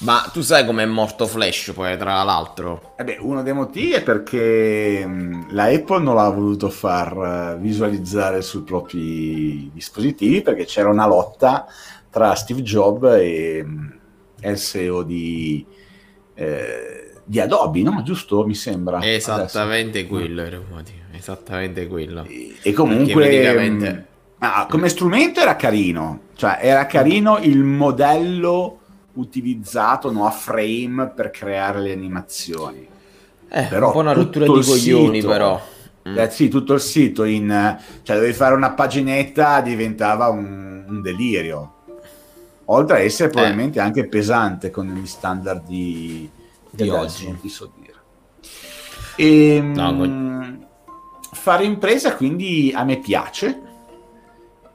Ma 0.00 0.28
tu 0.30 0.42
sai 0.42 0.66
com'è 0.66 0.84
morto 0.84 1.26
Flash 1.26 1.72
poi, 1.74 1.96
tra 1.96 2.22
l'altro? 2.22 2.94
Eh 2.98 3.04
beh, 3.04 3.16
uno 3.20 3.42
dei 3.42 3.54
motivi 3.54 3.92
è 3.92 4.02
perché 4.02 5.08
la 5.48 5.64
Apple 5.64 6.02
non 6.02 6.16
l'ha 6.16 6.28
voluto 6.28 6.68
far 6.68 7.54
eh, 7.54 7.58
visualizzare 7.60 8.42
sui 8.42 8.62
propri 8.62 9.70
dispositivi 9.72 10.42
perché 10.42 10.66
c'era 10.66 10.90
una 10.90 11.06
lotta 11.06 11.66
tra 12.10 12.34
Steve 12.34 12.60
Jobs 12.60 13.14
e, 13.14 13.64
e 14.38 14.50
il 14.50 14.58
CEO 14.58 15.02
di, 15.02 15.64
eh, 16.42 17.12
di, 17.24 17.40
Adobe, 17.40 17.82
no? 17.82 18.02
Giusto? 18.02 18.44
Mi 18.44 18.54
sembra. 18.54 19.00
Esattamente 19.02 20.00
Adesso. 20.00 20.14
quello 20.14 20.42
era 20.42 20.56
il 20.56 20.64
motivo. 20.68 20.98
Esattamente 21.12 21.86
quello. 21.86 22.24
E, 22.28 22.54
e 22.62 22.72
comunque... 22.72 23.12
Praticamente... 23.14 24.06
Ah, 24.44 24.66
come 24.68 24.88
strumento 24.88 25.38
era 25.38 25.54
carino, 25.54 26.22
cioè 26.34 26.58
era 26.60 26.86
carino 26.86 27.38
il 27.38 27.62
modello 27.62 28.80
utilizzato 29.12 30.10
no, 30.10 30.26
a 30.26 30.32
frame 30.32 31.12
per 31.14 31.30
creare 31.30 31.78
le 31.78 31.92
animazioni. 31.92 32.88
Eh, 33.48 33.66
però 33.68 33.86
un 33.86 33.92
po' 33.92 33.98
una 34.00 34.12
rottura 34.12 34.46
di 34.46 34.50
coglioni, 34.50 35.20
sito, 35.20 35.28
però. 35.28 35.62
Mm. 36.08 36.18
Eh, 36.18 36.30
sì, 36.30 36.48
tutto 36.48 36.72
il 36.72 36.80
sito 36.80 37.22
in... 37.22 37.78
cioè 38.02 38.16
dovevi 38.16 38.32
fare 38.32 38.56
una 38.56 38.72
paginetta, 38.72 39.60
diventava 39.60 40.28
un, 40.28 40.86
un 40.88 41.00
delirio. 41.02 41.81
Oltre 42.72 42.96
a 42.96 43.00
essere 43.00 43.28
eh. 43.28 43.32
probabilmente 43.32 43.78
eh. 43.78 43.82
anche 43.82 44.06
pesante 44.06 44.70
con 44.70 44.86
gli 44.86 45.06
standard 45.06 45.64
di, 45.66 46.28
di 46.70 46.88
oggi. 46.88 47.26
Non 47.26 47.40
ti 47.40 47.48
so 47.48 47.70
dire. 47.78 47.90
E, 49.16 49.60
no, 49.60 49.92
mh, 49.92 50.66
fare 51.32 51.64
impresa 51.64 52.16
quindi 52.16 52.72
a 52.74 52.82
me 52.84 52.98
piace 52.98 53.60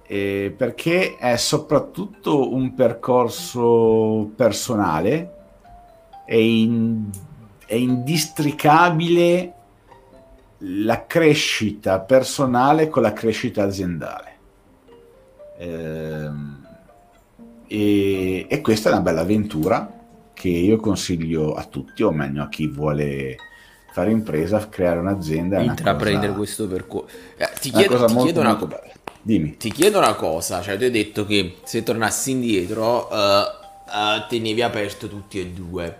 eh, 0.05 0.53
perché 0.55 1.17
è 1.17 1.35
soprattutto 1.37 2.53
un 2.53 2.73
percorso 2.73 4.31
personale, 4.35 5.33
è, 6.25 6.35
in, 6.35 7.09
è 7.65 7.75
indistricabile 7.75 9.53
la 10.59 11.05
crescita 11.05 11.99
personale 11.99 12.87
con 12.89 13.01
la 13.01 13.13
crescita 13.13 13.63
aziendale. 13.63 14.35
Eh, 15.57 16.29
e, 17.67 18.45
e, 18.49 18.61
questa 18.61 18.89
è 18.89 18.93
una 18.93 19.01
bella 19.01 19.21
avventura 19.21 19.93
che 20.33 20.49
io 20.49 20.77
consiglio 20.77 21.53
a 21.53 21.63
tutti, 21.63 22.03
o 22.03 22.11
meglio 22.11 22.43
a 22.43 22.49
chi 22.49 22.67
vuole 22.67 23.35
fare 23.91 24.11
impresa, 24.11 24.67
creare 24.69 24.99
un'azienda. 24.99 25.59
Intraprendere 25.59 26.27
cosa, 26.27 26.37
questo 26.37 26.67
percorso. 26.67 27.15
Eh, 27.37 27.49
ti 27.59 27.71
chiedo, 27.71 28.05
ti 28.05 28.15
chiedo 28.15 28.39
una 28.41 28.55
cosa 28.55 28.81
Dimmi. 29.27 29.57
Ti 29.57 29.73
chiedo 29.73 29.97
una 29.97 30.13
cosa, 30.13 30.61
cioè 30.61 30.77
tu 30.77 30.83
hai 30.83 30.89
detto 30.89 31.25
che 31.25 31.57
se 31.65 31.83
tornassi 31.83 32.31
indietro 32.31 33.09
uh, 33.11 33.15
uh, 33.17 34.25
tenevi 34.29 34.61
aperto 34.61 35.09
tutti 35.09 35.37
e 35.37 35.47
due. 35.47 35.97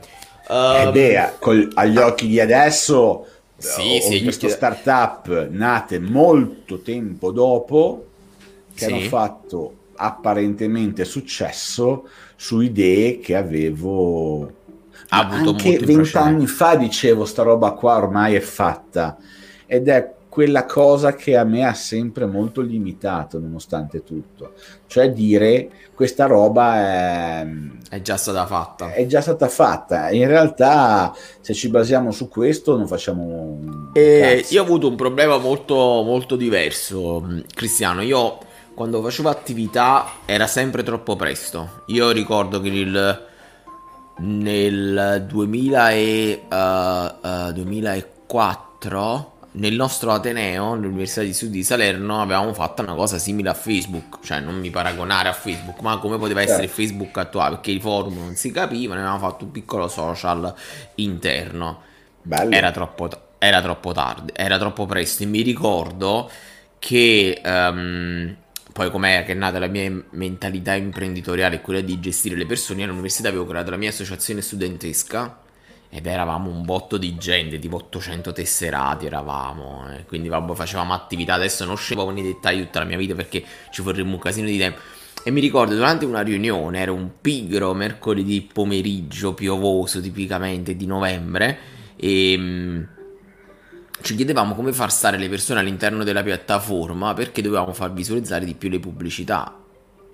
Uh, 0.47 0.88
eh 0.88 0.91
beh, 0.93 1.33
col, 1.38 1.69
agli 1.74 1.97
occhi 1.97 2.27
di 2.27 2.39
adesso 2.39 3.25
sì, 3.57 4.00
ho 4.01 4.09
sì, 4.09 4.19
visto 4.19 4.47
start-up 4.47 5.50
nate 5.50 6.00
molto 6.00 6.79
tempo 6.79 7.31
dopo 7.31 8.05
che 8.74 8.86
sì. 8.86 8.91
hanno 8.93 9.01
fatto 9.09 9.74
apparentemente 9.98 11.04
successo 11.04 12.08
su 12.36 12.62
idee 12.62 13.20
che 13.20 13.36
avevo 13.36 14.54
ha 15.10 15.20
avuto 15.20 15.50
anche 15.51 15.80
vent'anni 15.80 16.48
fa 16.48 16.75
dicevo 16.75 17.25
sta 17.25 17.44
roba 17.44 17.72
qua 17.72 17.98
ormai 17.98 18.36
è 18.36 18.39
fatta 18.39 19.18
ed 19.66 19.88
è 19.88 20.16
quella 20.38 20.66
cosa 20.66 21.16
che 21.16 21.36
a 21.36 21.44
me 21.44 21.66
ha 21.66 21.74
sempre 21.74 22.27
molto 22.27 22.62
limitato 22.62 23.39
nonostante 23.39 24.04
tutto, 24.04 24.54
cioè 24.86 25.12
dire 25.12 25.68
questa 25.96 26.27
roba 26.27 26.75
è, 26.75 27.48
è 27.89 28.01
già 28.01 28.18
stata 28.18 28.46
fatta. 28.46 28.94
È 28.94 29.08
già 29.08 29.20
stata 29.22 29.48
fatta. 29.48 30.12
In 30.12 30.27
realtà 30.27 31.12
se 31.42 31.56
ci 31.56 31.70
basiamo 31.70 32.12
su 32.12 32.27
questo 32.27 32.77
non 32.77 32.86
facciamo... 32.86 33.89
E 33.94 34.46
io 34.50 34.62
ho 34.62 34.63
avuto 34.63 34.88
un 34.88 34.96
problema 34.96 35.39
molto, 35.39 35.74
molto 35.75 36.36
diverso, 36.36 37.42
Cristiano. 37.51 38.04
Io 38.04 38.38
quando 38.77 39.01
facevo 39.01 39.27
attività 39.27 40.05
era 40.25 40.46
sempre 40.46 40.84
troppo 40.84 41.15
presto. 41.15 41.81
Io 41.88 42.12
ricordo 42.12 42.62
che 42.62 42.67
il, 42.67 43.25
nel 44.17 45.25
2000 45.27 45.89
e, 45.89 46.43
uh, 46.48 47.27
uh, 47.27 47.51
2004 47.53 49.31
nel 49.53 49.74
nostro 49.74 50.12
Ateneo, 50.12 50.75
l'Università 50.75 51.24
di 51.24 51.34
Sud 51.34 51.50
di 51.50 51.63
Salerno, 51.63 52.22
avevamo 52.22 52.53
fatto 52.53 52.84
una 52.84 52.93
cosa 52.93 53.17
simile 53.17 53.50
a 53.50 53.55
Facebook, 53.55 54.19
cioè 54.24 54.41
non 54.41 54.60
mi 54.60 54.69
paragonare 54.69 55.29
a 55.29 55.34
Facebook, 55.34 55.79
ma 55.81 55.98
come 55.98 56.19
poteva 56.19 56.43
essere 56.43 56.67
certo. 56.67 56.79
Facebook 56.79 57.17
attuale, 57.17 57.55
perché 57.55 57.72
i 57.72 57.79
forum 57.79 58.13
non 58.15 58.36
si 58.36 58.51
capivano, 58.51 59.00
avevamo 59.00 59.27
fatto 59.27 59.46
un 59.46 59.50
piccolo 59.50 59.88
social 59.88 60.53
interno. 60.93 61.81
Bello. 62.22 62.53
Era 62.53 62.69
troppo, 62.69 63.10
era 63.39 63.60
troppo 63.60 63.91
tardi, 63.91 64.34
era 64.36 64.60
troppo 64.60 64.86
presto. 64.86 65.24
E 65.24 65.25
mi 65.25 65.41
ricordo 65.41 66.29
che 66.77 67.41
um, 67.43 68.36
poi 68.77 68.91
com'è 68.91 69.24
che 69.25 69.31
è 69.31 69.34
nata 69.34 69.57
la 69.57 69.65
mia 69.65 69.91
mentalità 70.12 70.75
imprenditoriale, 70.75 71.62
quella 71.62 71.81
di 71.81 72.00
gestire 72.00 72.36
le 72.36 72.46
persone, 72.46 72.84
all'università 72.84 73.27
avevo 73.27 73.48
creato 73.48 73.72
la 73.72 73.75
mia 73.75 73.89
associazione 73.89 74.39
studentesca 74.39 75.39
ed 75.89 76.05
eravamo 76.05 76.51
un 76.51 76.63
botto 76.63 76.98
di 76.98 77.17
gente, 77.17 77.57
tipo 77.57 77.77
800 77.77 78.34
tesserati 78.34 79.07
eravamo, 79.07 79.89
eh. 79.91 80.05
quindi 80.05 80.27
vabbè, 80.27 80.53
facevamo 80.53 80.93
attività, 80.93 81.34
adesso 81.34 81.65
non 81.65 81.75
scevo 81.75 82.07
nei 82.12 82.22
dettagli 82.22 82.62
tutta 82.62 82.77
la 82.77 82.86
mia 82.86 82.98
vita 82.98 83.15
perché 83.15 83.43
ci 83.72 83.81
vorrebbe 83.81 84.12
un 84.12 84.19
casino 84.19 84.46
di 84.46 84.60
tempo. 84.60 84.77
E 85.24 85.31
mi 85.31 85.41
ricordo 85.41 85.74
durante 85.74 86.05
una 86.05 86.22
riunione, 86.22 86.79
era 86.79 86.91
un 86.91 87.13
pigro 87.19 87.74
mercoledì 87.74 88.48
pomeriggio 88.53 89.34
piovoso 89.34 90.00
tipicamente 90.01 90.75
di 90.75 90.86
novembre, 90.86 91.57
e 91.96 92.36
um, 92.38 92.88
ci 94.01 94.16
chiedevamo 94.16 94.56
come 94.56 94.74
far 94.74 94.92
stare 94.92 95.18
le 95.18 95.30
persone 95.30 95.60
all'interno 95.60 96.04
della 96.04 96.24
piattaforma 96.24 97.13
perché 97.13 97.42
dovevamo 97.42 97.74
far 97.74 97.94
visualizzare 97.94 98.46
di 98.46 98.54
più 98.54 98.70
le 98.70 98.80
pubblicità. 98.80 99.63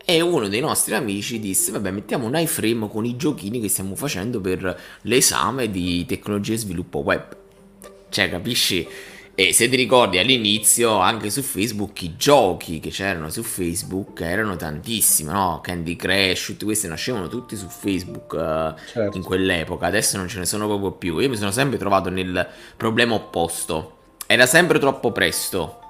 E 0.05 0.19
uno 0.21 0.47
dei 0.47 0.59
nostri 0.59 0.95
amici 0.95 1.39
disse: 1.39 1.71
Vabbè, 1.71 1.91
mettiamo 1.91 2.25
un 2.27 2.35
iframe 2.35 2.89
con 2.89 3.05
i 3.05 3.15
giochini 3.15 3.61
che 3.61 3.69
stiamo 3.69 3.95
facendo 3.95 4.41
per 4.41 4.79
l'esame 5.01 5.69
di 5.69 6.05
tecnologia 6.05 6.53
e 6.53 6.57
sviluppo 6.57 6.99
web. 6.99 7.37
Cioè, 8.09 8.29
capisci? 8.29 8.87
E 9.35 9.51
se 9.51 9.67
ti 9.67 9.75
ricordi 9.75 10.19
all'inizio, 10.19 10.99
anche 10.99 11.31
su 11.31 11.41
Facebook, 11.41 11.99
i 12.03 12.15
giochi 12.15 12.79
che 12.79 12.91
c'erano 12.91 13.29
su 13.29 13.41
Facebook 13.41 14.21
erano 14.21 14.55
tantissimi, 14.55 15.31
no? 15.31 15.59
Candy 15.63 15.95
Crush, 15.95 16.45
tutti 16.45 16.65
questi 16.65 16.87
nascevano 16.87 17.27
tutti 17.27 17.55
su 17.55 17.67
Facebook 17.67 18.33
uh, 18.33 18.79
certo. 18.91 19.17
in 19.17 19.23
quell'epoca, 19.23 19.87
adesso 19.87 20.17
non 20.17 20.27
ce 20.27 20.37
ne 20.37 20.45
sono 20.45 20.67
proprio 20.67 20.91
più. 20.91 21.17
Io 21.17 21.29
mi 21.29 21.37
sono 21.37 21.49
sempre 21.49 21.79
trovato 21.79 22.09
nel 22.09 22.47
problema 22.77 23.15
opposto. 23.15 23.97
Era 24.27 24.45
sempre 24.45 24.77
troppo 24.77 25.11
presto 25.11 25.82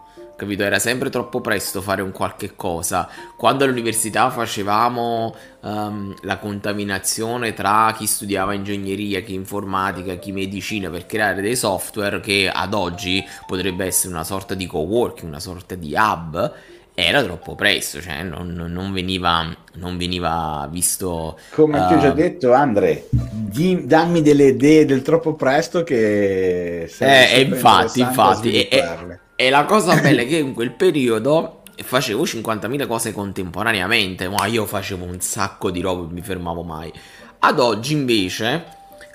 capito? 0.43 0.63
Era 0.63 0.79
sempre 0.79 1.09
troppo 1.09 1.41
presto 1.41 1.81
fare 1.81 2.01
un 2.01 2.11
qualche 2.11 2.55
cosa. 2.55 3.09
Quando 3.35 3.63
all'università 3.63 4.29
facevamo 4.29 5.35
um, 5.61 6.15
la 6.21 6.37
contaminazione 6.37 7.53
tra 7.53 7.93
chi 7.97 8.05
studiava 8.05 8.53
ingegneria, 8.53 9.21
chi 9.21 9.33
informatica, 9.33 10.15
chi 10.15 10.31
medicina 10.31 10.89
per 10.89 11.05
creare 11.05 11.41
dei 11.41 11.55
software 11.55 12.19
che 12.19 12.49
ad 12.53 12.73
oggi 12.73 13.23
potrebbe 13.47 13.85
essere 13.85 14.13
una 14.13 14.23
sorta 14.23 14.53
di 14.53 14.65
co-working, 14.65 15.29
una 15.29 15.39
sorta 15.39 15.75
di 15.75 15.93
hub, 15.95 16.53
era 16.95 17.23
troppo 17.23 17.55
presto, 17.55 17.99
cioè 18.01 18.21
non, 18.21 18.53
non, 18.53 18.93
veniva, 18.93 19.51
non 19.75 19.97
veniva, 19.97 20.67
visto... 20.71 21.39
Come 21.49 21.79
uh, 21.79 21.87
ti 21.87 21.93
ho 21.95 21.99
già 21.99 22.11
detto 22.11 22.53
Andre, 22.53 23.07
di, 23.09 23.85
dammi 23.85 24.21
delle 24.21 24.49
idee 24.49 24.85
del 24.85 25.01
troppo 25.01 25.33
presto 25.33 25.83
che... 25.83 26.83
Eh, 26.99 27.41
infatti, 27.41 27.99
infatti. 27.99 28.67
E, 28.67 29.21
e 29.35 29.49
la 29.49 29.65
cosa 29.65 29.95
bella 30.01 30.21
è 30.21 30.27
che 30.27 30.37
in 30.37 30.53
quel 30.53 30.71
periodo 30.71 31.61
facevo 31.75 32.23
50.000 32.23 32.87
cose 32.87 33.13
contemporaneamente, 33.13 34.29
ma 34.29 34.45
io 34.45 34.65
facevo 34.65 35.03
un 35.05 35.19
sacco 35.19 35.71
di 35.71 35.81
roba, 35.81 36.11
mi 36.11 36.21
fermavo 36.21 36.63
mai. 36.63 36.91
Ad 37.39 37.59
oggi 37.59 37.93
invece, 37.93 38.65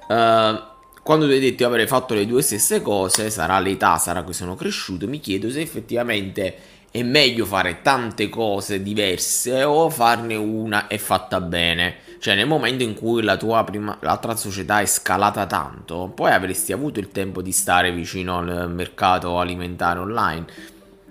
uh, 0.08 0.60
quando 1.02 1.26
tu 1.26 1.32
hai 1.32 1.40
detto 1.40 1.64
avrei 1.64 1.86
fatto 1.86 2.14
le 2.14 2.26
due 2.26 2.42
stesse 2.42 2.82
cose, 2.82 3.30
sarà 3.30 3.58
l'età, 3.60 3.96
sarà 3.96 4.24
che 4.24 4.32
sono 4.32 4.54
cresciuto, 4.54 5.06
mi 5.06 5.20
chiedo 5.20 5.50
se 5.50 5.60
effettivamente 5.60 6.56
è 6.90 7.02
meglio 7.02 7.44
fare 7.44 7.82
tante 7.82 8.28
cose 8.28 8.82
diverse 8.82 9.62
o 9.62 9.90
farne 9.90 10.36
una 10.36 10.86
e 10.86 10.98
fatta 10.98 11.40
bene. 11.40 12.06
Cioè, 12.18 12.34
nel 12.34 12.46
momento 12.46 12.82
in 12.82 12.94
cui 12.94 13.22
la 13.22 13.36
tua 13.36 13.62
prima, 13.62 13.96
l'altra 14.00 14.34
società 14.34 14.80
è 14.80 14.86
scalata 14.86 15.46
tanto, 15.46 16.10
poi 16.12 16.32
avresti 16.32 16.72
avuto 16.72 16.98
il 16.98 17.10
tempo 17.10 17.42
di 17.42 17.52
stare 17.52 17.92
vicino 17.92 18.38
al 18.38 18.70
mercato 18.72 19.38
alimentare 19.38 20.00
online. 20.00 20.46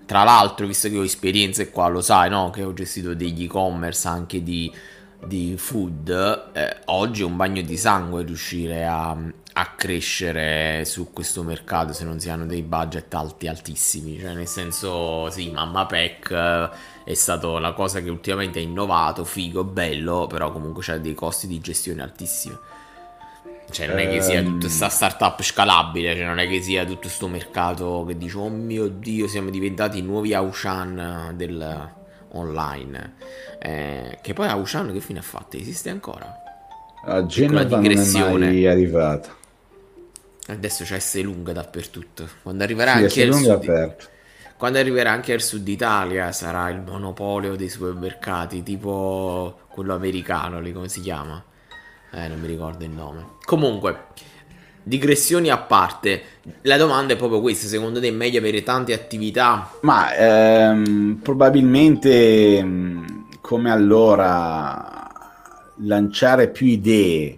Tra 0.05 0.23
l'altro, 0.23 0.65
visto 0.65 0.89
che 0.89 0.97
ho 0.97 1.03
esperienze 1.03 1.69
qua, 1.69 1.87
lo 1.87 2.01
sai, 2.01 2.29
no? 2.29 2.49
Che 2.49 2.63
ho 2.63 2.73
gestito 2.73 3.13
degli 3.13 3.43
e-commerce 3.43 4.07
anche 4.07 4.43
di, 4.43 4.71
di 5.25 5.55
food, 5.57 6.49
eh, 6.53 6.77
oggi 6.85 7.21
è 7.21 7.25
un 7.25 7.35
bagno 7.35 7.61
di 7.61 7.77
sangue 7.77 8.23
riuscire 8.23 8.85
a, 8.85 9.15
a 9.59 9.73
crescere 9.75 10.85
su 10.85 11.11
questo 11.11 11.41
mercato 11.41 11.91
se 11.91 12.03
non 12.03 12.19
si 12.19 12.29
hanno 12.29 12.45
dei 12.45 12.61
budget 12.61 13.11
alti 13.15 13.47
altissimi. 13.47 14.19
Cioè 14.19 14.33
nel 14.33 14.47
senso 14.47 15.31
sì 15.31 15.49
Mamma 15.49 15.87
Pack 15.87 16.29
eh, 16.29 16.69
è 17.03 17.13
stata 17.15 17.59
la 17.59 17.73
cosa 17.73 18.01
che 18.01 18.09
ultimamente 18.11 18.59
ha 18.59 18.61
innovato 18.61 19.23
figo 19.23 19.63
bello 19.63 20.27
però 20.27 20.51
comunque 20.51 20.83
c'ha 20.83 20.97
dei 20.99 21.15
costi 21.15 21.47
di 21.47 21.59
gestione 21.59 22.03
altissimi. 22.03 22.55
Cioè 23.69 23.87
non 23.87 23.97
è 23.97 24.07
che 24.07 24.21
sia 24.21 24.43
tutta 24.43 24.67
questa 24.67 24.85
ehm. 24.85 24.91
startup 24.91 25.41
scalabile 25.41 26.15
cioè 26.15 26.25
non 26.25 26.37
è 26.37 26.47
che 26.47 26.61
sia 26.61 26.85
tutto 26.85 26.99
questo 27.01 27.27
mercato 27.27 28.05
che 28.07 28.15
dice 28.15 28.37
oh 28.37 28.49
mio 28.49 28.87
dio 28.87 29.27
siamo 29.27 29.49
diventati 29.49 29.97
i 29.97 30.01
nuovi 30.03 30.35
Aushan 30.35 31.33
del 31.35 31.95
online. 32.33 33.15
Eh, 33.57 34.19
che 34.21 34.33
poi 34.33 34.47
Aushan 34.47 34.93
che 34.93 34.99
fine 34.99 35.17
ha 35.17 35.23
fatto? 35.23 35.57
Esiste 35.57 35.89
ancora? 35.89 36.43
A 37.05 37.25
Genova 37.25 37.79
non 37.79 38.43
è 38.43 38.49
mai 38.51 38.67
arrivata 38.67 39.45
Adesso 40.47 40.83
c'è 40.83 40.99
S 40.99 41.21
lunga 41.21 41.51
dappertutto. 41.51 42.27
Quando 42.41 42.63
arriverà 42.63 43.07
sì, 43.07 43.21
anche 43.21 43.33
sud... 43.33 43.95
Quando 44.57 44.79
arriverà 44.79 45.11
anche 45.11 45.33
al 45.33 45.41
sud 45.41 45.67
Italia 45.67 46.31
sarà 46.31 46.69
il 46.69 46.81
monopolio 46.81 47.55
dei 47.55 47.69
supermercati, 47.69 48.63
tipo 48.63 49.59
quello 49.69 49.93
americano, 49.93 50.59
lì 50.59 50.73
come 50.73 50.89
si 50.89 51.01
chiama? 51.01 51.43
Eh, 52.11 52.27
non 52.27 52.39
mi 52.39 52.47
ricordo 52.47 52.83
il 52.83 52.89
nome. 52.89 53.35
Comunque, 53.43 54.05
digressioni 54.81 55.49
a 55.49 55.57
parte, 55.59 56.23
la 56.61 56.77
domanda 56.77 57.13
è 57.13 57.17
proprio 57.17 57.39
questa: 57.39 57.67
secondo 57.67 57.99
te 57.99 58.07
è 58.07 58.11
meglio 58.11 58.39
avere 58.39 58.63
tante 58.63 58.93
attività? 58.93 59.69
Ma 59.81 60.15
ehm, 60.15 61.19
probabilmente 61.21 62.63
mm, 62.63 63.05
come 63.41 63.69
allora 63.69 65.11
lanciare 65.81 66.49
più 66.49 66.65
idee 66.65 67.37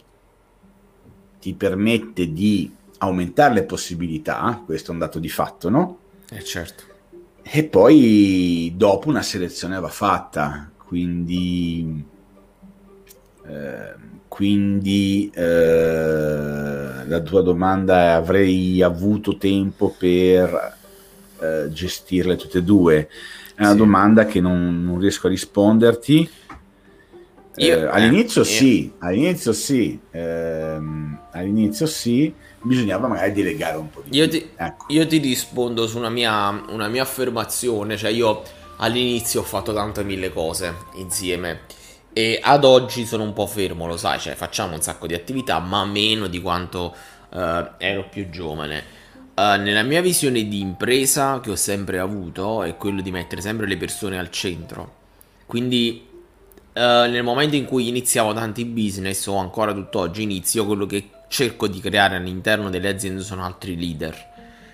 ti 1.41 1.53
permette 1.53 2.31
di 2.31 2.77
aumentare 2.99 3.53
le 3.55 3.63
possibilità, 3.63 4.61
questo 4.65 4.91
è 4.91 4.93
un 4.93 4.99
dato 4.99 5.19
di 5.19 5.29
fatto, 5.29 5.69
no? 5.69 5.97
Eh 6.29 6.43
certo. 6.43 6.83
E 7.41 7.63
poi 7.63 8.73
dopo 8.75 9.09
una 9.09 9.21
selezione 9.21 9.79
va 9.79 9.87
fatta, 9.87 10.69
quindi, 10.77 12.05
eh, 13.45 13.93
quindi 14.27 15.31
eh, 15.33 17.05
la 17.05 17.21
tua 17.21 17.41
domanda 17.41 18.01
è 18.01 18.07
avrei 18.09 18.81
avuto 18.83 19.37
tempo 19.37 19.95
per 19.97 20.77
eh, 21.39 21.69
gestirle 21.71 22.35
tutte 22.35 22.59
e 22.59 22.63
due? 22.63 23.09
È 23.55 23.61
una 23.61 23.71
sì. 23.71 23.77
domanda 23.77 24.25
che 24.25 24.39
non, 24.39 24.83
non 24.83 24.99
riesco 24.99 25.27
a 25.27 25.31
risponderti. 25.31 26.29
Io, 27.55 27.77
eh, 27.77 27.85
all'inizio, 27.85 28.41
io. 28.41 28.47
Sì, 28.47 28.93
all'inizio 28.99 29.53
sì, 29.53 29.99
ehm, 30.11 31.19
all'inizio 31.31 31.85
sì, 31.87 32.33
bisognava 32.61 33.07
magari 33.07 33.31
delegare 33.31 33.77
un 33.77 33.89
po' 33.89 34.01
di 34.05 34.17
io. 34.17 34.27
Ti, 34.27 34.49
ecco. 34.55 34.85
Io 34.89 35.07
ti 35.07 35.17
rispondo 35.17 35.87
su 35.87 35.97
una 35.97 36.09
mia, 36.09 36.49
una 36.69 36.87
mia 36.87 37.03
affermazione, 37.03 37.97
cioè 37.97 38.11
io 38.11 38.43
all'inizio 38.77 39.41
ho 39.41 39.43
fatto 39.43 39.73
tante 39.73 40.03
mille 40.03 40.31
cose 40.31 40.73
insieme 40.95 41.61
e 42.11 42.39
ad 42.41 42.63
oggi 42.63 43.05
sono 43.05 43.23
un 43.23 43.33
po' 43.33 43.45
fermo, 43.45 43.87
lo 43.87 43.97
sai, 43.97 44.19
cioè 44.19 44.33
facciamo 44.33 44.73
un 44.73 44.81
sacco 44.81 45.07
di 45.07 45.13
attività, 45.13 45.59
ma 45.59 45.85
meno 45.85 46.27
di 46.27 46.41
quanto 46.41 46.95
uh, 47.29 47.37
ero 47.77 48.07
più 48.09 48.29
giovane. 48.29 48.97
Uh, 49.35 49.61
nella 49.61 49.83
mia 49.83 50.01
visione 50.01 50.47
di 50.47 50.59
impresa 50.59 51.39
che 51.39 51.51
ho 51.51 51.55
sempre 51.55 51.99
avuto 51.99 52.63
è 52.63 52.75
quello 52.75 53.01
di 53.01 53.11
mettere 53.11 53.41
sempre 53.41 53.67
le 53.67 53.77
persone 53.77 54.17
al 54.17 54.31
centro. 54.31 54.95
Quindi 55.45 56.07
uh, 56.73 56.79
nel 56.81 57.23
momento 57.23 57.55
in 57.55 57.65
cui 57.65 57.87
iniziavo 57.87 58.33
tanti 58.33 58.65
business 58.65 59.25
o 59.27 59.35
ancora 59.35 59.71
tutt'oggi 59.71 60.23
inizio, 60.23 60.65
quello 60.65 60.85
che 60.85 61.09
cerco 61.29 61.67
di 61.67 61.79
creare 61.79 62.17
all'interno 62.17 62.69
delle 62.69 62.89
aziende 62.89 63.21
sono 63.21 63.45
altri 63.45 63.77
leader. 63.77 64.27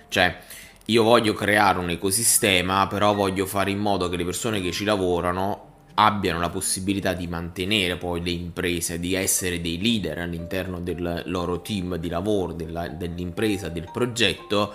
Cioè, 0.08 0.40
io 0.86 1.04
voglio 1.04 1.34
creare 1.34 1.78
un 1.78 1.90
ecosistema, 1.90 2.88
però 2.88 3.14
voglio 3.14 3.46
fare 3.46 3.70
in 3.70 3.78
modo 3.78 4.10
che 4.10 4.18
le 4.18 4.26
persone 4.26 4.62
che 4.62 4.72
ci 4.72 4.84
lavorano 4.86 5.74
abbiano 5.96 6.40
la 6.40 6.50
possibilità 6.50 7.14
di 7.14 7.28
mantenere 7.28 7.98
poi 7.98 8.22
le 8.22 8.32
imprese, 8.32 9.00
di 9.00 9.14
essere 9.14 9.62
dei 9.62 9.82
leader 9.82 10.20
all'interno 10.20 10.80
del 10.80 11.24
loro 11.26 11.62
team 11.62 11.96
di 11.98 12.10
lavoro, 12.10 12.54
della, 12.54 12.88
dell'impresa, 12.88 13.70
del 13.70 13.90
progetto, 13.92 14.74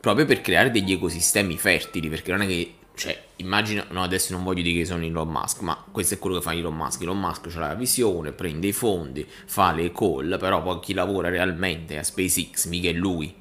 proprio 0.00 0.24
per 0.24 0.40
creare 0.40 0.70
degli 0.70 0.92
ecosistemi 0.92 1.56
fertili, 1.56 2.08
perché 2.08 2.32
non 2.32 2.42
è 2.42 2.46
che 2.46 2.74
cioè, 3.00 3.18
immagina, 3.36 3.86
no, 3.92 4.02
adesso 4.02 4.34
non 4.34 4.44
voglio 4.44 4.60
dire 4.60 4.80
che 4.80 4.84
sono 4.84 5.02
Elon 5.02 5.26
Musk, 5.26 5.62
ma 5.62 5.86
questo 5.90 6.12
è 6.12 6.18
quello 6.18 6.36
che 6.36 6.42
fa 6.42 6.52
Elon 6.52 6.76
Musk. 6.76 7.00
Elon 7.00 7.18
Musk 7.18 7.46
ha 7.56 7.58
la 7.60 7.74
visione, 7.74 8.32
prende 8.32 8.66
i 8.66 8.72
fondi, 8.72 9.26
fa 9.46 9.72
le 9.72 9.90
call, 9.90 10.38
però 10.38 10.62
poi 10.62 10.80
chi 10.80 10.92
lavora 10.92 11.30
realmente 11.30 11.96
a 11.96 12.02
SpaceX, 12.02 12.66
mica 12.66 12.90
è 12.90 12.92
lui. 12.92 13.34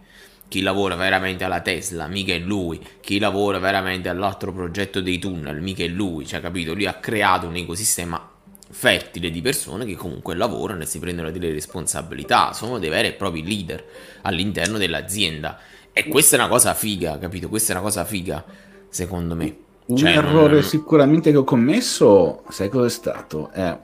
Chi 0.48 0.62
lavora 0.62 0.96
veramente 0.96 1.44
alla 1.44 1.60
Tesla, 1.60 2.08
mica 2.08 2.32
è 2.32 2.40
lui. 2.40 2.80
Chi 3.02 3.20
lavora 3.20 3.60
veramente 3.60 4.08
all'altro 4.08 4.54
progetto 4.54 5.02
dei 5.02 5.20
tunnel, 5.20 5.60
mica 5.60 5.84
è 5.84 5.90
lui. 5.90 6.26
Cioè, 6.26 6.40
capito? 6.40 6.74
Lui 6.74 6.86
ha 6.86 6.94
creato 6.94 7.46
un 7.46 7.58
ecosistema 7.58 8.32
fertile 8.70 9.30
di 9.30 9.42
persone 9.42 9.84
che 9.84 9.96
comunque 9.96 10.36
lavorano 10.36 10.84
e 10.84 10.86
si 10.86 11.00
prendono 11.00 11.32
delle 11.32 11.52
responsabilità, 11.52 12.54
sono 12.54 12.80
dei 12.80 12.90
veri 12.90 13.10
e 13.10 13.12
propri 13.12 13.44
leader 13.44 13.84
all'interno 14.22 14.78
dell'azienda. 14.78 15.60
E 15.92 16.08
questa 16.08 16.38
è 16.38 16.40
una 16.40 16.48
cosa 16.48 16.74
figa, 16.74 17.18
capito? 17.18 17.50
Questa 17.50 17.74
è 17.74 17.76
una 17.76 17.84
cosa 17.84 18.06
figa 18.06 18.68
secondo 18.90 19.36
me. 19.36 19.58
Un 19.86 19.98
cioè, 19.98 20.18
errore 20.18 20.54
non... 20.54 20.64
sicuramente 20.64 21.32
che 21.32 21.38
ho 21.38 21.44
commesso, 21.44 22.44
sai 22.50 22.70
cosa 22.70 22.86
è 22.86 22.90
stato? 22.90 23.50
È 23.52 23.78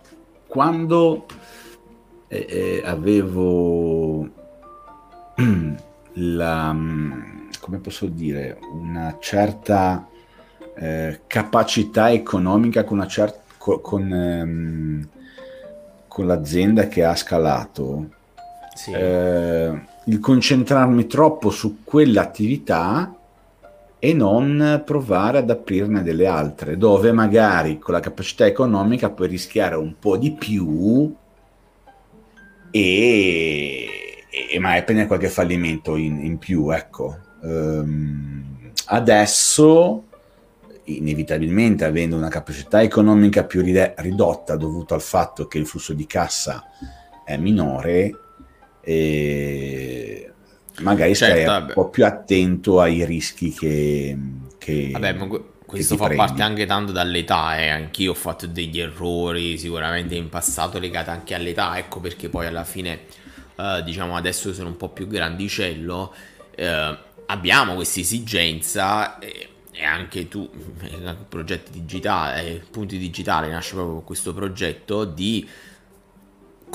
quando 0.48 1.26
eh, 2.28 2.46
eh, 2.48 2.82
avevo 2.86 4.28
la, 6.13 6.76
come 7.60 7.78
posso 7.80 8.06
dire, 8.06 8.58
una 8.72 9.18
certa 9.20 10.08
eh, 10.76 11.22
capacità 11.28 12.12
economica 12.12 12.84
con, 12.84 13.00
una 13.00 13.08
con, 13.58 13.82
con, 13.82 14.13
ehm, 14.13 15.08
con 16.08 16.28
l'azienda 16.28 16.88
che 16.88 17.04
ha 17.04 17.15
scalato. 17.15 18.10
Sì. 18.76 18.91
Eh, 18.91 19.82
il 20.06 20.20
concentrarmi 20.20 21.08
troppo 21.08 21.50
su 21.50 21.84
quell'attività 21.84 23.13
e 24.06 24.13
non 24.13 24.84
provare 24.86 25.39
ad 25.39 25.50
aprirne 25.50 26.04
delle 26.04 26.28
altre, 26.28 26.78
dove 26.78 27.12
magari 27.12 27.80
con 27.80 27.96
la 27.96 28.00
capacità 28.00 28.46
economica 28.46 29.10
puoi 29.10 29.28
rischiare 29.28 29.74
un 29.74 29.96
po' 29.98 30.15
di 30.15 30.32
più 30.34 31.12
e, 32.70 33.88
e 34.30 34.60
magari 34.60 34.84
prendere 34.84 35.08
qualche 35.08 35.28
fallimento 35.28 35.96
in, 35.96 36.24
in 36.24 36.38
più. 36.38 36.70
Ecco. 36.70 37.18
Um, 37.41 38.72
adesso, 38.86 40.04
inevitabilmente, 40.84 41.84
avendo 41.84 42.15
una 42.15 42.30
capacità 42.30 42.84
economica 42.84 43.44
più 43.44 43.63
ridotta 43.63 44.56
dovuta 44.56 44.94
al 44.94 45.02
fatto 45.02 45.48
che 45.48 45.58
il 45.58 45.65
flusso 45.65 45.94
di 45.94 46.06
cassa 46.06 46.63
è 47.26 47.38
minore, 47.38 48.20
e 48.82 50.32
magari 50.80 51.16
certo, 51.16 51.36
stai 51.36 51.46
vabbè. 51.46 51.68
un 51.68 51.74
po' 51.74 51.90
più 51.90 52.06
attento 52.06 52.80
ai 52.80 53.06
rischi 53.06 53.52
che... 53.52 54.18
che 54.58 54.90
vabbè, 54.92 55.14
ma 55.14 55.28
questo 55.66 55.98
fa 55.98 56.06
prendi. 56.06 56.24
parte 56.24 56.42
anche 56.44 56.66
tanto 56.66 56.92
dall'età, 56.92 57.58
eh. 57.58 57.70
anch'io 57.70 58.12
ho 58.12 58.16
fatto 58.16 58.48
degli 58.48 58.80
errori 58.80 59.58
sicuramente 59.58 60.16
in 60.16 60.30
passato 60.30 60.80
legati 60.80 61.10
anche 61.10 61.34
all'età, 61.34 61.78
ecco 61.78 62.00
perché 62.00 62.30
poi 62.30 62.46
alla 62.46 62.64
fine, 62.64 63.02
eh, 63.56 63.82
diciamo 63.84 64.16
adesso 64.16 64.54
sono 64.54 64.70
un 64.70 64.78
po' 64.78 64.90
più 64.90 65.08
grandicello, 65.08 66.14
eh, 66.56 66.98
abbiamo 67.26 67.74
questa 67.74 68.00
esigenza 68.00 69.18
e 69.20 69.84
anche 69.84 70.28
tu, 70.28 70.50
eh, 70.82 71.16
progetti 71.28 71.72
digitali, 71.72 72.48
eh, 72.48 72.62
punti 72.70 72.98
digitali, 72.98 73.50
nasce 73.50 73.76
proprio 73.76 74.02
questo 74.02 74.34
progetto 74.34 75.04
di 75.04 75.48